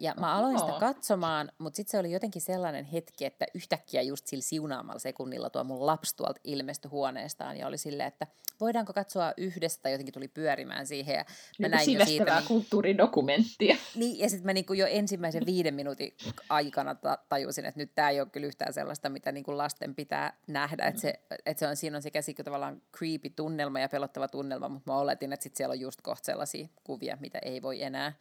[0.00, 4.26] Ja mä aloin sitä katsomaan, mutta sitten se oli jotenkin sellainen hetki, että yhtäkkiä just
[4.26, 8.26] sillä siunaamalla sekunnilla tuo mun lapsi tuolta ilmestyi huoneestaan ja oli silleen, että
[8.60, 11.14] voidaanko katsoa yhdessä tai jotenkin tuli pyörimään siihen.
[11.16, 11.24] Ja
[11.60, 13.76] mä näin jo siitä, niin, kulttuuridokumenttia.
[13.94, 16.16] Niin, ja sitten mä niinku jo ensimmäisen viiden minuutin
[16.48, 16.96] aikana
[17.28, 20.86] tajusin, että nyt tämä ei ole kyllä yhtään sellaista, mitä niinku lasten pitää nähdä.
[20.86, 24.68] Että se, et se on, siinä on sekä niinku tavallaan creepy tunnelma ja pelottava tunnelma,
[24.68, 28.12] mutta mä oletin, että sit siellä on just kohta sellaisia kuvia, mitä ei voi enää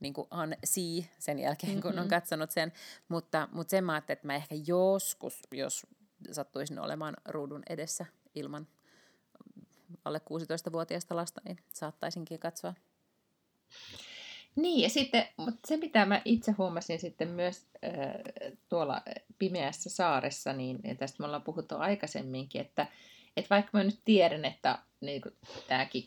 [0.00, 2.02] niin kuin unsee sen jälkeen, kun mm-hmm.
[2.02, 2.72] on katsonut sen.
[3.08, 5.86] Mutta, mutta sen mä ajattelin, että mä ehkä joskus, jos
[6.32, 8.68] sattuisin olemaan ruudun edessä ilman
[10.04, 12.74] alle 16-vuotiaista lasta, niin saattaisinkin katsoa.
[14.56, 17.92] Niin, ja sitten, mutta se mitä mä itse huomasin sitten myös äh,
[18.68, 19.02] tuolla
[19.38, 22.86] pimeässä saaressa, niin ja tästä me ollaan puhuttu aikaisemminkin, että,
[23.36, 25.22] että vaikka mä nyt tiedän, että niin
[25.68, 26.04] tämäkin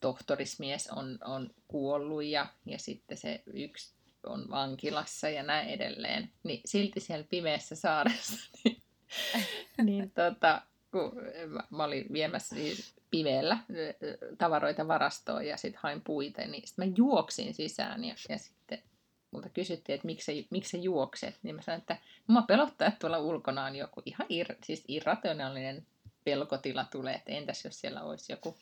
[0.00, 3.94] tohtorismies on, on kuollut ja, ja sitten se yksi
[4.26, 8.82] on vankilassa ja näin edelleen, niin silti siellä pimeässä saaressa, niin,
[9.84, 11.12] niin tota, kun
[11.46, 13.58] mä, mä olin viemässä siis pimeällä
[14.38, 18.82] tavaroita varastoon ja sitten hain puita, niin sitten mä juoksin sisään ja, ja sitten
[19.30, 23.18] multa kysyttiin, että miksi, miksi sä juokset, niin mä sanoin, että mua pelottaa, että tuolla
[23.18, 25.86] ulkona on joku ihan ir, siis irrationaalinen
[26.24, 28.56] pelkotila tulee, että entäs jos siellä olisi joku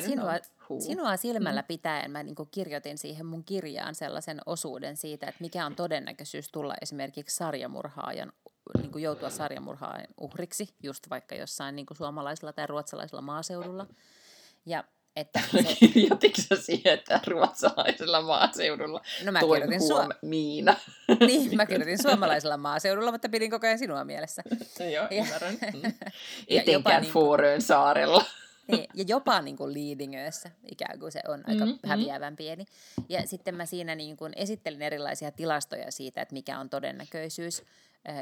[0.00, 0.32] Sinua,
[0.78, 1.66] sinua silmällä mm.
[1.66, 6.74] pitäen mä niin kirjoitin siihen mun kirjaan sellaisen osuuden siitä, että mikä on todennäköisyys tulla
[6.82, 8.32] esimerkiksi sarjamurhaajan,
[8.78, 13.86] niin kuin joutua sarjamurhaajan uhriksi, just vaikka jossain niin kuin suomalaisella tai ruotsalaisella maaseudulla.
[14.66, 14.84] Ja
[15.16, 15.62] että se...
[15.62, 20.08] Kirjoititko siihen, että ruotsalaisella maaseudulla no mä kirjoitin suom...
[20.22, 20.76] Miina?
[21.26, 24.42] niin, mä kirjoitin suomalaisella maaseudulla, mutta pidin koko ajan sinua mielessä.
[24.94, 25.54] Joo, ymmärrän.
[25.54, 25.92] Mm.
[26.48, 27.62] Etenkään niin kuin...
[27.62, 28.24] saarella.
[28.68, 31.88] Niin, ja jopa niin kuin leadingössä, ikään kuin se on aika mm-hmm.
[31.88, 32.64] häviävän pieni.
[33.08, 37.62] Ja sitten mä siinä niin kuin esittelin erilaisia tilastoja siitä, että mikä on todennäköisyys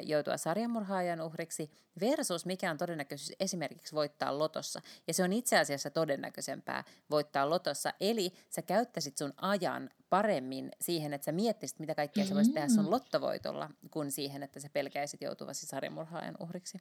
[0.03, 1.71] joutua sarjamurhaajan uhriksi
[2.01, 4.81] versus mikä on todennäköisyys esimerkiksi voittaa lotossa.
[5.07, 11.15] Ja se on itse asiassa todennäköisempää voittaa lotossa, eli sä käyttäisit sun ajan paremmin siihen,
[11.15, 12.29] että sä miettisit, mitä kaikkea mm-hmm.
[12.29, 12.91] sä voisit tehdä sun mm.
[12.91, 16.79] lottovoitolla, kuin siihen, että sä pelkäisit joutuvasi sarjamurhaajan uhriksi.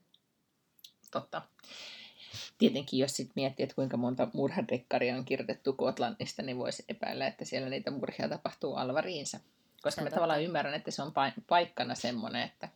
[1.12, 1.42] Totta.
[2.58, 7.46] Tietenkin, jos sitten miettii, että kuinka monta murhadekkaria on kirjoitettu Kotlannista, niin voisi epäillä, että
[7.46, 9.40] siellä niitä murhia tapahtuu alvariinsa.
[9.82, 11.14] Koska mä tavallaan ymmärrän, että se on
[11.48, 12.70] paikkana semmoinen, että,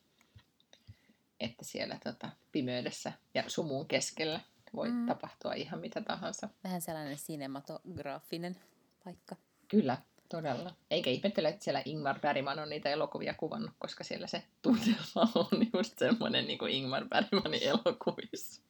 [1.40, 4.40] että siellä tota, pimeydessä ja sumun keskellä
[4.76, 5.06] voi mm.
[5.06, 6.50] tapahtua ihan mitä tahansa.
[6.64, 8.56] Vähän sellainen sinematograafinen
[9.04, 9.36] paikka.
[9.68, 9.98] Kyllä,
[10.30, 10.76] todella.
[10.92, 15.68] Eikä ihmettele, että siellä Ingmar Bergman on niitä elokuvia kuvannut, koska siellä se tunnelma on
[15.74, 18.67] just semmoinen niin kuin Ingmar Bergmanin elokuvissa.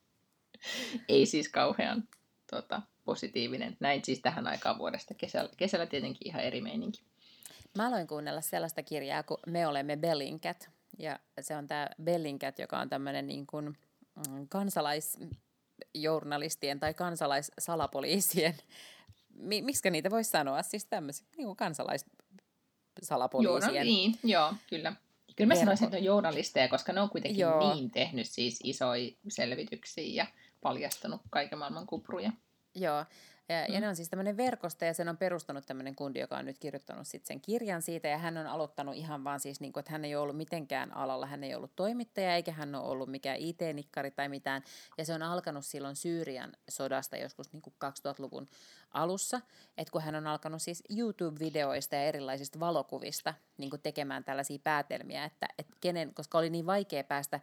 [1.09, 2.03] Ei siis kauhean
[2.51, 3.77] tota, positiivinen.
[3.79, 5.13] Näin siis tähän aikaan vuodesta.
[5.13, 7.01] Kesällä, kesällä tietenkin ihan eri meininki.
[7.77, 10.69] Mä aloin kuunnella sellaista kirjaa kuin Me olemme Bellingcat.
[10.99, 13.77] Ja se on tämä Bellingcat, joka on tämmöinen niin kuin
[14.29, 18.55] mm, kansalaisjournalistien tai kansalaissalapoliisien,
[19.63, 23.75] miksi niitä voisi sanoa, siis tämmöisiä niin kansalaissalapoliisien.
[23.75, 24.93] Joo, no niin, joo, kyllä.
[25.35, 27.73] Kyllä mä sanoisin, että on journalisteja, koska ne on kuitenkin Joo.
[27.73, 30.27] niin tehnyt siis isoja selvityksiä ja
[30.61, 32.31] paljastanut kaiken maailman kupruja.
[32.75, 33.05] Joo,
[33.49, 33.73] ja, mm.
[33.73, 36.59] ja ne on siis tämmöinen verkosto, ja sen on perustanut tämmöinen kundi, joka on nyt
[36.59, 39.91] kirjoittanut sit sen kirjan siitä, ja hän on aloittanut ihan vaan siis, niin kuin, että
[39.91, 44.11] hän ei ollut mitenkään alalla, hän ei ollut toimittaja, eikä hän ole ollut mikään IT-nikkari
[44.11, 44.63] tai mitään,
[44.97, 48.47] ja se on alkanut silloin Syyrian sodasta joskus niin kuin 2000-luvun
[48.91, 49.41] alussa,
[49.77, 55.25] että kun hän on alkanut siis YouTube-videoista ja erilaisista valokuvista niin kuin tekemään tällaisia päätelmiä,
[55.25, 57.39] että, että kenen, koska oli niin vaikea päästä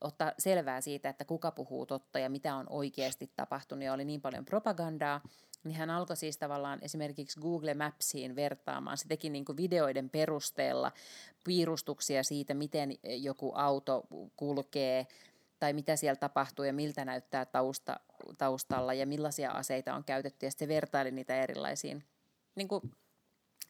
[0.00, 4.20] ottaa selvää siitä, että kuka puhuu totta ja mitä on oikeasti tapahtunut ja oli niin
[4.20, 5.20] paljon propagandaa,
[5.64, 8.98] niin hän alkoi siis tavallaan esimerkiksi Google Mapsiin vertaamaan.
[8.98, 10.92] Se teki niin kuin videoiden perusteella
[11.44, 15.06] piirustuksia siitä, miten joku auto kulkee
[15.58, 18.00] tai mitä siellä tapahtuu ja miltä näyttää tausta,
[18.38, 20.46] taustalla ja millaisia aseita on käytetty.
[20.46, 22.04] Ja sitten se vertaili niitä erilaisiin
[22.54, 22.82] niin kuin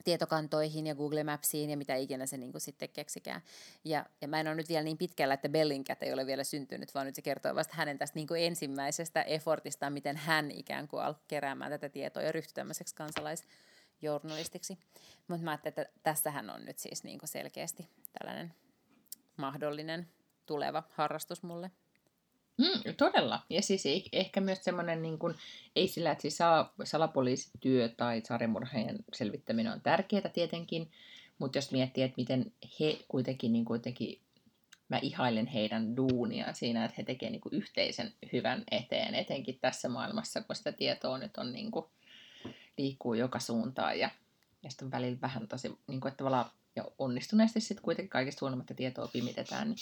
[0.05, 3.43] tietokantoihin ja Google Mapsiin ja mitä ikinä se niin kuin sitten keksikään.
[3.85, 6.95] Ja, ja mä en ole nyt vielä niin pitkällä, että Bellingcat ei ole vielä syntynyt,
[6.95, 11.03] vaan nyt se kertoo vasta hänen tästä niin kuin ensimmäisestä effortista, miten hän ikään kuin
[11.03, 14.79] alkoi keräämään tätä tietoa ja ryhtyi tämmöiseksi kansalaisjournalistiksi.
[15.29, 17.89] Mutta mä ajattelin, että tässähän on nyt siis niin kuin selkeästi
[18.19, 18.55] tällainen
[19.37, 20.09] mahdollinen
[20.47, 21.71] tuleva harrastus mulle.
[22.59, 23.43] Mm, todella.
[23.51, 25.35] Ja siis ehkä myös semmoinen, niin kuin,
[25.77, 26.39] ei sillä, että siis
[26.85, 30.91] salapoliisityö tai sarjamurheen selvittäminen on tärkeää tietenkin,
[31.39, 34.21] mutta jos miettii, että miten he kuitenkin, niin kuitenkin
[34.89, 40.43] mä ihailen heidän duunia siinä, että he tekevät niin yhteisen hyvän eteen, etenkin tässä maailmassa,
[40.43, 41.87] kun sitä tietoa nyt on niin kuin,
[42.79, 44.11] liikkuu joka suuntaan ja,
[44.63, 48.75] ja sitten välillä vähän tosi, niin kuin, että tavallaan ja onnistuneesti sitten kuitenkin kaikista huolimatta
[48.75, 49.77] tietoa pimitetään, niin,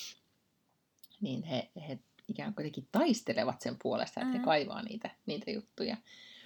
[1.20, 1.98] niin he, he
[2.28, 4.38] ikään kuin kuitenkin taistelevat sen puolesta, että mm.
[4.38, 5.96] he kaivaa niitä, niitä juttuja.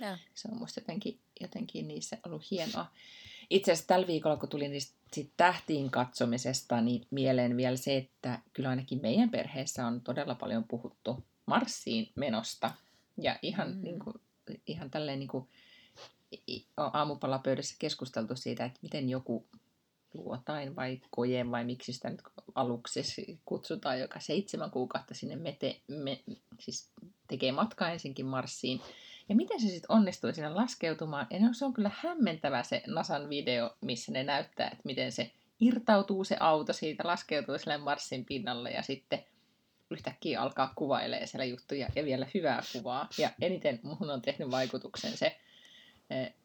[0.00, 0.18] Ja.
[0.34, 2.86] Se on musta jotenkin, jotenkin niissä ollut hienoa.
[3.50, 8.38] Itse asiassa tällä viikolla, kun tuli niistä sit tähtiin katsomisesta, niin mieleen vielä se, että
[8.52, 12.70] kyllä ainakin meidän perheessä on todella paljon puhuttu Marsiin menosta.
[13.22, 13.82] Ja ihan, mm.
[13.82, 14.14] niin kuin,
[14.66, 15.48] ihan tälleen niin kuin,
[16.76, 19.46] aamupalapöydässä keskusteltu siitä, että miten joku
[20.14, 22.22] luotain vai kojen vai miksi sitä nyt
[22.54, 26.20] aluksi kutsutaan, joka seitsemän kuukautta sinne mete, me,
[26.58, 26.90] siis
[27.28, 28.80] tekee matkaa ensinkin Marsiin.
[29.28, 31.26] Ja miten se sitten onnistuu sinne laskeutumaan.
[31.30, 35.30] Ja no, se on kyllä hämmentävä se Nasan video, missä ne näyttää, että miten se
[35.60, 39.24] irtautuu se auto siitä, laskeutuu sille Marsin pinnalle ja sitten
[39.90, 43.08] yhtäkkiä alkaa kuvailee siellä juttuja ja vielä hyvää kuvaa.
[43.18, 45.36] Ja eniten muhun on tehnyt vaikutuksen se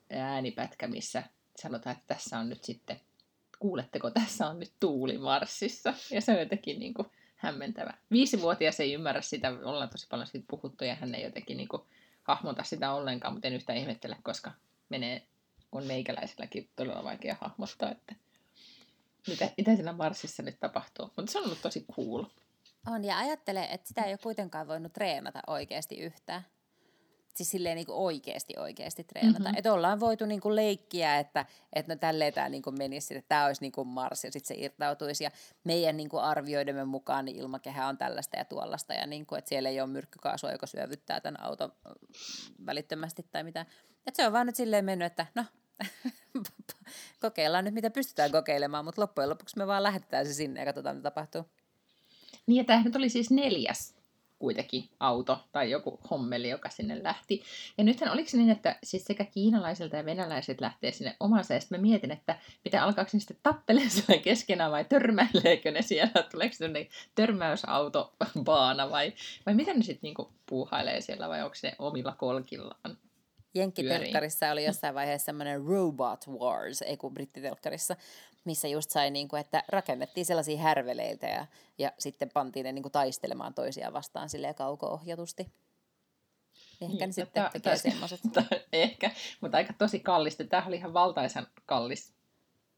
[0.10, 1.24] äänipätkä, missä
[1.56, 3.02] sanotaan, että tässä on nyt sitten
[3.60, 5.94] kuuletteko, tässä on nyt tuuli Marsissa.
[6.12, 7.94] Ja se on jotenkin niin kuin hämmentävä.
[8.12, 11.82] Viisivuotias ei ymmärrä sitä, ollaan tosi paljon siitä puhuttu ja hän ei jotenkin niin kuin
[12.24, 14.52] hahmota sitä ollenkaan, mutta en yhtään ihmettele, koska
[14.90, 15.28] menee,
[15.72, 18.16] on meikäläiselläkin todella vaikea hahmottaa, että
[19.28, 21.12] mitä, mitä siinä Marsissa nyt tapahtuu.
[21.18, 22.24] Mutta se on ollut tosi cool.
[22.88, 26.46] On, ja ajattele, että sitä ei ole kuitenkaan voinut treenata oikeasti yhtään
[27.34, 29.40] siis silleen niin kuin oikeasti oikeasti treenata.
[29.40, 29.58] Mm-hmm.
[29.58, 33.30] Että ollaan voitu niin kuin leikkiä, että, että no tälleen tämä niin kuin menisi, että
[33.30, 35.24] tämä olisi niin kuin Mars ja sitten se irtautuisi.
[35.24, 35.32] Ja
[35.64, 39.50] meidän niin kuin arvioidemme mukaan niin ilmakehä on tällaista ja tuollaista ja niin kuin, että
[39.50, 41.74] siellä ei ole myrkkykaasua, joka syövyttää tämän auton
[42.66, 43.66] välittömästi tai mitä.
[44.08, 45.46] Että se on vaan nyt silleen mennyt, että no
[47.22, 50.96] kokeillaan nyt mitä pystytään kokeilemaan, mutta loppujen lopuksi me vaan lähetetään se sinne ja katsotaan
[50.96, 51.46] mitä tapahtuu.
[52.46, 54.03] Niin ja tämä nyt oli siis neljäs
[54.44, 57.44] kuitenkin auto tai joku hommeli, joka sinne lähti.
[57.78, 61.60] Ja nythän oliko se niin, että siis sekä kiinalaisilta ja venäläiset lähtee sinne omansa, ja
[61.60, 66.24] sitten mä mietin, että mitä alkaako ne sitten tappelemaan siellä keskenään, vai törmäileekö ne siellä,
[66.32, 66.70] tuleeko se
[67.16, 69.14] törmäysautobaana, vai,
[69.46, 72.98] vai miten ne sitten niinku puuhailee siellä, vai onko se omilla kolkillaan?
[73.56, 77.96] Jenkkitelkkarissa oli jossain vaiheessa semmoinen Robot Wars, ei kun brittitelkkarissa,
[78.46, 81.46] missä just sai, niin kuin, että rakennettiin sellaisia härveleitä ja,
[81.78, 85.48] ja sitten pantiin ne niin kuin, taistelemaan toisiaan vastaan silleen kauko-ohjatusti.
[86.82, 88.20] Ehkä niin, ne sitten tekee semmoiset.
[88.74, 90.44] Ehkä, mutta aika tosi kallista.
[90.44, 92.14] Tämä oli ihan valtaisan kallis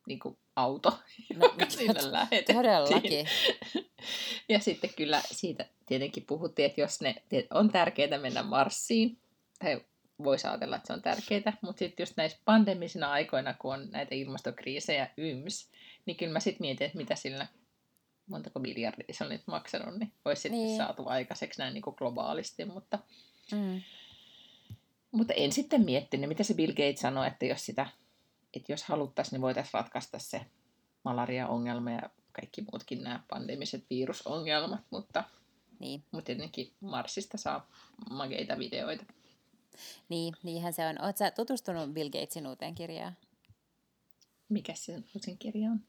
[0.07, 0.89] niin kuin auto,
[1.36, 2.55] no, joka sinne lähetettiin.
[2.55, 3.28] Todellakin.
[4.49, 7.16] Ja sitten kyllä siitä tietenkin puhuttiin, että jos ne
[7.53, 9.18] on tärkeää mennä Marsiin,
[9.59, 9.82] tai
[10.24, 14.16] voisi ajatella, että se on tärkeää, mutta sitten just näissä pandemisina aikoina, kun on näitä
[14.16, 15.70] ilmastokriisejä yms,
[16.05, 17.47] niin kyllä mä sitten mietin, että mitä sillä,
[18.28, 20.78] montako miljardia se on nyt maksanut, niin olisi sitten niin.
[20.78, 22.99] saatu aikaiseksi näin niin kuin globaalisti, mutta,
[23.51, 23.82] mm.
[25.11, 27.88] mutta en sitten miettinyt, mitä se Bill Gates sanoi, että jos sitä,
[28.53, 30.41] että jos haluttaisiin, niin voitaisiin ratkaista se
[31.03, 35.24] malaria-ongelma ja kaikki muutkin nämä pandemiset virusongelmat, mutta,
[35.80, 36.03] niin.
[36.11, 37.70] mutta tietenkin Marsista saa
[38.09, 39.05] makeita videoita.
[40.09, 41.01] Niin, niinhän se on.
[41.01, 43.17] Oletko tutustunut Bill Gatesin uuteen kirjaan?
[44.49, 45.80] Mikä se uusin kirja on?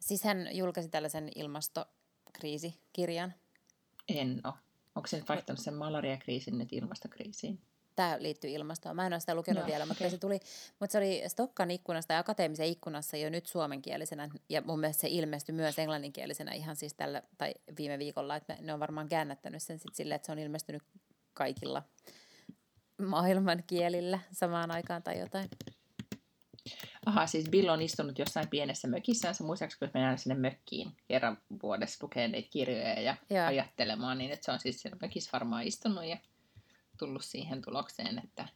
[0.00, 3.34] Siis hän julkaisi tällaisen ilmastokriisikirjan.
[4.08, 4.54] En ole.
[4.94, 7.60] Onko se nyt vaihtanut sen malariakriisin nyt ilmastokriisiin?
[7.96, 8.96] Tämä liittyy ilmastoon.
[8.96, 9.88] Mä en ole sitä lukenut no, vielä, okay.
[9.88, 10.40] mutta se tuli,
[10.80, 14.28] mutta se oli Stokkan ikkunasta ja akateemisen ikkunassa jo nyt suomenkielisenä.
[14.48, 18.74] Ja mun mielestä se ilmestyi myös englanninkielisenä ihan siis tällä, tai viime viikolla, että ne
[18.74, 20.82] on varmaan käännättänyt sen sitten silleen, että se on ilmestynyt
[21.34, 21.82] kaikilla
[22.98, 25.48] maailman kielillä samaan aikaan tai jotain.
[27.06, 29.44] Aha, siis Bill on istunut jossain pienessä mökissänsä.
[29.44, 33.46] Muistaakseni, kun mennään sinne mökkiin kerran vuodessa lukee niitä kirjoja ja Joo.
[33.46, 36.18] ajattelemaan, niin että se on siis siellä mökissä varmaan istunut ja
[36.98, 38.48] tullut siihen tulokseen, että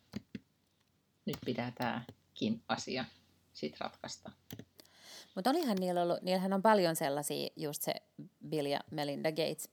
[1.26, 3.04] nyt pitää tämäkin asia
[3.52, 4.30] sitten ratkaista.
[5.34, 7.94] Mutta olihan niillä ollut, niillähän on paljon sellaisia, just se
[8.48, 9.70] Bill ja Melinda Gates,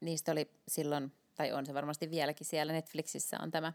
[0.00, 3.72] niistä oli silloin tai on se varmasti vieläkin siellä Netflixissä on tämä,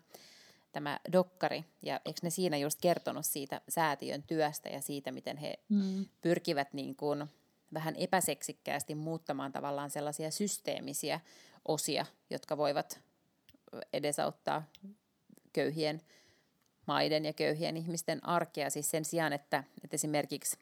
[0.71, 5.59] tämä dokkari, ja eikö ne siinä just kertonut siitä säätiön työstä ja siitä, miten he
[5.69, 6.05] mm.
[6.21, 7.25] pyrkivät niin kuin
[7.73, 11.19] vähän epäseksikkäästi muuttamaan tavallaan sellaisia systeemisiä
[11.67, 12.99] osia, jotka voivat
[13.93, 14.63] edesauttaa
[15.53, 16.01] köyhien
[16.85, 20.57] maiden ja köyhien ihmisten arkea, siis sen sijaan, että, että esimerkiksi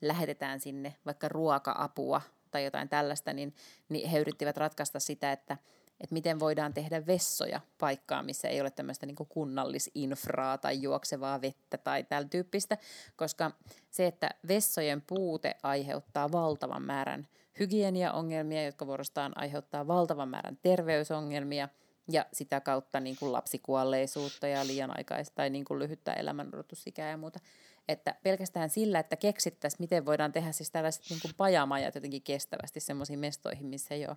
[0.00, 2.20] lähetetään sinne vaikka ruoka-apua
[2.50, 3.54] tai jotain tällaista, niin,
[3.88, 5.56] niin he yrittivät ratkaista sitä, että
[6.00, 11.78] että miten voidaan tehdä vessoja paikkaan, missä ei ole tämmöistä niin kunnallisinfraa tai juoksevaa vettä
[11.78, 12.78] tai tällä tyyppistä,
[13.16, 13.50] koska
[13.90, 17.28] se, että vessojen puute aiheuttaa valtavan määrän
[17.58, 21.68] hygieniaongelmia, jotka vuorostaan aiheuttaa valtavan määrän terveysongelmia
[22.10, 27.16] ja sitä kautta niin kuin lapsikuolleisuutta ja liian aikaista tai niin kuin lyhyttä elämänrotusikää ja
[27.16, 27.40] muuta.
[27.88, 32.80] Että pelkästään sillä, että keksittäisiin, miten voidaan tehdä siis tällaiset niin kuin pajamajat jotenkin kestävästi
[32.80, 34.16] semmoisiin mestoihin, missä ei ole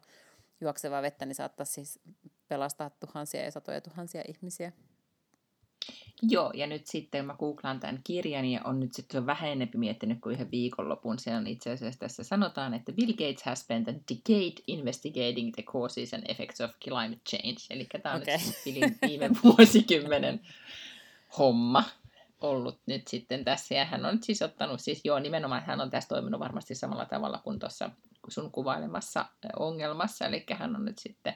[0.61, 1.99] juoksevaa vettä, niin saattaa siis
[2.47, 4.71] pelastaa tuhansia ja satoja tuhansia ihmisiä.
[6.21, 10.21] Joo, ja nyt sitten mä googlaan tämän kirjan ja on nyt sitten vähän enempi miettinyt
[10.21, 11.19] kuin yhden viikonlopun.
[11.19, 15.63] Se on itse asiassa tässä sanotaan, että Bill Gates has spent a decade investigating the
[15.63, 17.57] causes and effects of climate change.
[17.69, 18.37] Eli tämä on okay.
[18.37, 20.41] nyt Billin viime vuosikymmenen
[21.37, 21.83] homma
[22.41, 23.75] ollut nyt sitten tässä.
[23.75, 27.41] Ja hän on siis ottanut, siis joo nimenomaan hän on tässä toiminut varmasti samalla tavalla
[27.43, 27.89] kuin tuossa
[28.31, 29.25] sun kuvailemassa
[29.59, 30.25] ongelmassa.
[30.25, 31.33] Eli hän on nyt sitten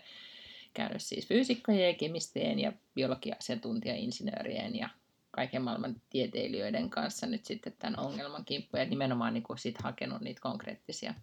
[0.74, 4.90] käynyt siis fyysikkojen ja kemistien ja biologia-asiantuntija-insinöörien ja
[5.32, 10.22] kaiken maailman tieteilijöiden kanssa nyt sitten tämän ongelman kimppuun ja nimenomaan niin kuin sit hakenut
[10.22, 11.14] niitä konkreettisia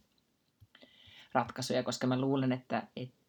[1.33, 3.21] ratkaisuja, koska mä luulen, että, että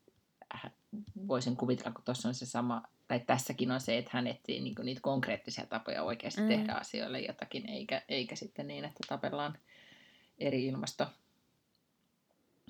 [1.27, 4.75] voisin kuvitella, kun tuossa on se sama, tai tässäkin on se, että hän etsii niin
[4.83, 6.47] niitä konkreettisia tapoja oikeasti mm.
[6.47, 9.57] tehdä asioille jotakin, eikä, eikä sitten niin, että tapellaan
[10.37, 10.65] eri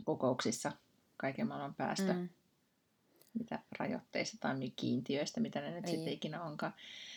[0.02, 0.72] ilmastokokouksissa
[1.18, 2.14] kaiken maailman päästä.
[2.14, 2.30] Mm
[3.40, 5.96] mitä rajoitteista tai kiintiöistä, mitä ne nyt Ei.
[5.96, 6.74] sitten ikinä onkaan.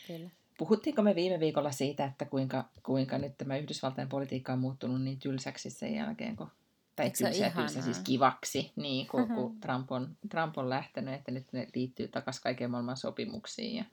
[0.07, 0.31] Kyllä.
[0.59, 5.19] Puhuttiinko me viime viikolla siitä, että kuinka, kuinka nyt tämä Yhdysvaltain politiikka on muuttunut niin
[5.19, 6.51] tylsäksi sen jälkeen, kun
[6.97, 11.53] tai tylsä, tylsä siis kivaksi, niin, kun, kun Trump, on, Trump on lähtenyt, että nyt
[11.53, 13.77] ne liittyy takaisin kaiken maailman sopimuksiin.
[13.77, 13.85] Ja,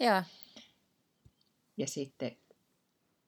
[0.00, 0.24] ja.
[1.76, 2.36] ja sitten,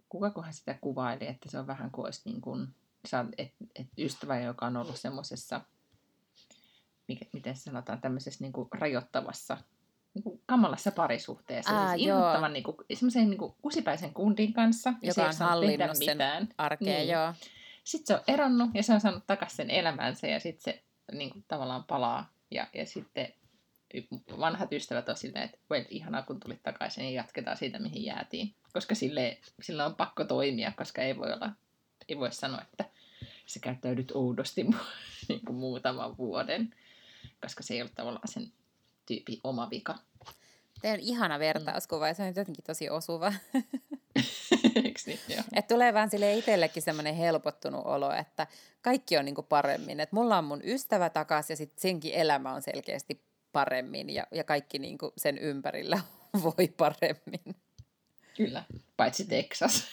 [0.09, 2.69] kukakohan sitä kuvaili, että se on vähän kuin olisi niin kuin,
[3.39, 5.61] et, et ystävä, joka on ollut semmoisessa
[7.33, 9.57] miten sanotaan, tämmöisessä niin kuin rajoittavassa
[10.15, 11.81] niin kuin kamalassa parisuhteessa.
[11.81, 14.95] Aa, siis inhottavan niin kuin, semmoisen niin kuin kusipäisen kundin kanssa.
[15.03, 16.49] Joka on hallinnut sen mitään.
[16.59, 17.09] arkeen, niin.
[17.09, 17.35] joo.
[17.85, 20.83] Sitten se on eronnut ja se on saanut takaisin sen elämänsä ja sitten se
[21.13, 22.33] niin kuin, tavallaan palaa.
[22.51, 23.33] Ja, ja sitten
[24.41, 28.55] vanhat ystävät on silleen, että well, ihanaa kun tulit takaisin ja jatketaan siitä, mihin jäätiin.
[28.73, 31.53] Koska sille, sillä on pakko toimia, koska ei voi olla,
[32.09, 32.85] ei voi sanoa, että
[33.47, 34.67] sä käyttäydyt oudosti
[35.29, 36.75] niin kuin muutaman vuoden
[37.41, 38.53] koska se ei ollut tavallaan sen
[39.07, 39.99] tyypin oma vika.
[40.83, 43.33] Tämä on ihana vertauskuva ja se on jotenkin tosi osuva.
[44.85, 45.21] Eikö niin?
[45.29, 45.43] Joo.
[45.53, 48.47] Et tulee vaan sille itsellekin semmoinen helpottunut olo, että
[48.83, 50.01] kaikki on niinku paremmin.
[50.01, 54.45] Et mulla on mun ystävä takaisin ja sit senkin elämä on selkeästi paremmin ja, ja
[54.45, 56.01] kaikki niinku sen ympärillä
[56.43, 57.57] voi paremmin.
[58.37, 58.65] Kyllä,
[58.97, 59.85] paitsi Texas.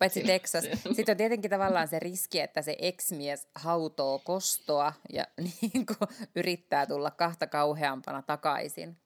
[0.00, 0.64] Paitsi Texas.
[0.96, 5.26] Sitten on tietenkin tavallaan se riski, että se ex-mies hautoo kostoa ja
[5.62, 8.96] niin kuin yrittää tulla kahta kauheampana takaisin.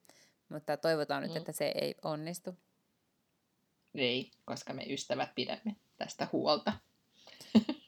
[0.48, 1.28] Mutta toivotaan mm.
[1.28, 2.56] nyt, että se ei onnistu.
[3.94, 6.72] Ei, koska me ystävät pidämme tästä huolta.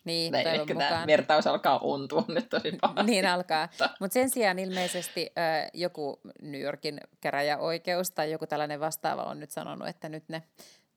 [0.05, 0.89] Niin, Näin toivon mukaan.
[0.91, 3.11] tämä vertaus alkaa ontua nyt tosi pahasti.
[3.13, 3.69] niin alkaa.
[4.01, 9.51] Mutta sen sijaan ilmeisesti äh, joku New Yorkin käräjäoikeus tai joku tällainen vastaava on nyt
[9.51, 10.43] sanonut, että nyt ne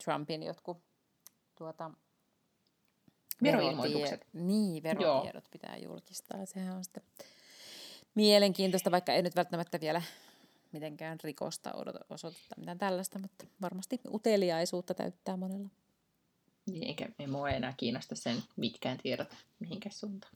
[0.03, 0.89] Trumpin jotkut
[1.60, 1.91] tuota,
[3.43, 4.28] veroilmoitukset.
[4.34, 5.51] Niin, verotiedot Joo.
[5.51, 6.45] pitää julkistaa.
[6.45, 7.03] Sehän on sitten
[8.16, 10.01] mielenkiintoista, vaikka ei nyt välttämättä vielä
[10.72, 15.70] mitenkään rikosta odota, osoiteta mitään tällaista, mutta varmasti uteliaisuutta täyttää monella.
[16.72, 20.34] Niin, eikä ei mua enää kiinnosta sen mitkään tiedot mihinkään suuntaan.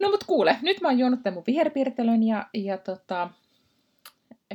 [0.00, 3.30] No mut kuule, nyt mä oon juonut tämän mun viherpiirtelön ja, ja tota,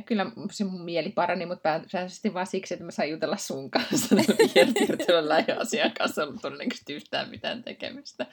[0.02, 4.16] kyllä se mun mieli parani, mutta pääsääntöisesti vaan siksi, että mä sain jutella sun kanssa
[4.38, 8.26] viherpiirtelöllä ja asian kanssa ollut todennäköisesti yhtään mitään tekemistä.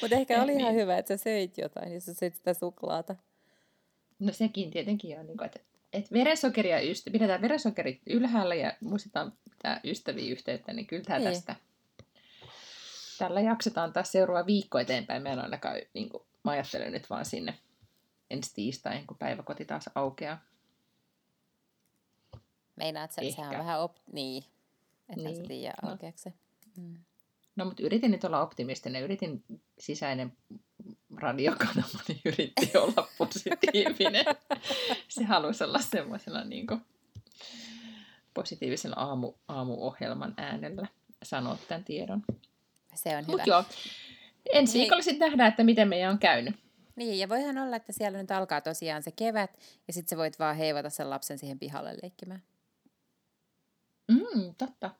[0.00, 0.82] Mutta ehkä oli ihan niin.
[0.82, 3.16] hyvä, että sä söit jotain, jos sä söit sitä suklaata.
[4.18, 5.60] No sekin tietenkin on, niin kuin, että,
[5.92, 11.30] että verensokeria ystä, pidetään verensokerit ylhäällä ja muistetaan pitää ystäviä yhteyttä, niin kyllä tämä niin.
[11.30, 11.56] tästä.
[13.18, 15.22] Tällä jaksetaan taas seuraava viikko eteenpäin.
[15.22, 17.58] Meillä on ainakaan, niin kuin, mä ajattelen nyt vaan sinne
[18.30, 20.40] ensi tiistain, kun päiväkoti taas aukeaa.
[22.78, 23.96] Meinaat, se on vähän op...
[24.12, 24.44] Niin,
[25.08, 25.36] että niin.
[25.36, 25.96] sä tiedä no.
[26.16, 26.32] se.
[26.76, 26.96] Mm.
[27.56, 29.02] No, mutta yritin nyt olla optimistinen.
[29.02, 29.44] Yritin
[29.78, 30.32] sisäinen
[31.16, 34.24] radiokanava, niin yritti olla positiivinen.
[35.08, 36.80] se halusi olla semmoisella niin kuin,
[38.34, 40.86] positiivisen aamu, aamuohjelman äänellä
[41.22, 42.22] sanoa tämän tiedon.
[42.94, 43.42] Se on Mut hyvä.
[43.46, 43.64] joo,
[44.52, 44.82] ensi niin.
[44.82, 46.56] viikolla sitten nähdään, että miten meidän on käynyt.
[46.96, 49.50] Niin, ja voihan olla, että siellä nyt alkaa tosiaan se kevät,
[49.86, 52.42] ja sitten sä voit vaan heivata sen lapsen siihen pihalle leikkimään.
[54.08, 54.90] Mm, totta.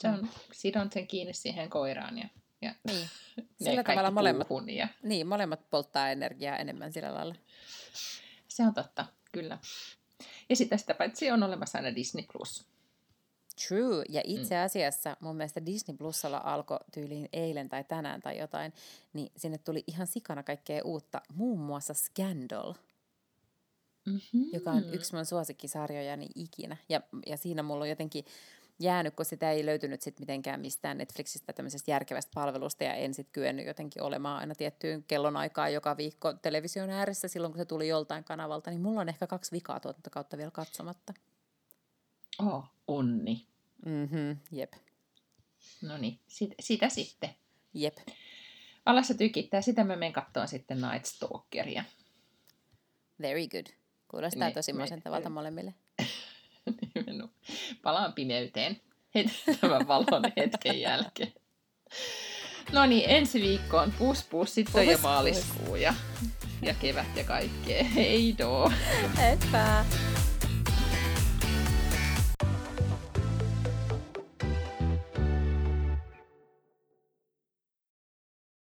[0.00, 0.28] Se on, mm.
[0.52, 2.28] sidon sen kiinni siihen koiraan ja,
[2.62, 3.08] ja niin.
[3.64, 4.88] Sillä tavalla molemmat, ja...
[5.02, 7.34] niin, molemmat polttaa energiaa enemmän sillä lailla.
[8.48, 9.58] se on totta, kyllä.
[10.48, 12.66] Ja sitten sitä paitsi on olemassa aina Disney Plus.
[13.68, 18.72] True, ja itse asiassa mun mielestä Disney Plusalla alkoi tyyliin eilen tai tänään tai jotain,
[19.12, 22.74] niin sinne tuli ihan sikana kaikkea uutta, muun muassa Scandal,
[24.06, 24.44] mm-hmm.
[24.52, 26.76] joka on yksi mun suosikkisarjojani ikinä.
[26.88, 28.24] Ja, ja siinä mulla on jotenkin
[28.78, 33.32] jäänyt, kun sitä ei löytynyt sit mitenkään mistään Netflixistä tämmöisestä järkevästä palvelusta ja en sitten
[33.32, 38.24] kyennyt jotenkin olemaan aina tiettyyn kellonaikaan joka viikko television ääressä silloin, kun se tuli joltain
[38.24, 39.80] kanavalta, niin mulla on ehkä kaksi vikaa
[40.10, 41.14] kautta vielä katsomatta.
[42.38, 43.46] Oh, onni.
[43.86, 44.72] Mhm, jep.
[45.82, 47.30] No niin, sit, sitä sitten.
[47.74, 47.96] Jep.
[48.86, 51.84] Alassa tykittää, sitä mä menen katsomaan sitten Night Stalkeria.
[53.20, 53.66] Very good.
[54.08, 55.74] Kuulostaa tosi masentavalta molemmille.
[57.82, 58.80] Palaan pimeyteen
[59.60, 61.32] tämän valon hetken jälkeen.
[62.72, 65.94] No niin, ensi viikkoon pus pus, sitten on jo maaliskuu ja,
[66.62, 67.84] ja kevät ja kaikkea.
[67.84, 68.72] Hei doo!
[69.16, 69.84] Heippa!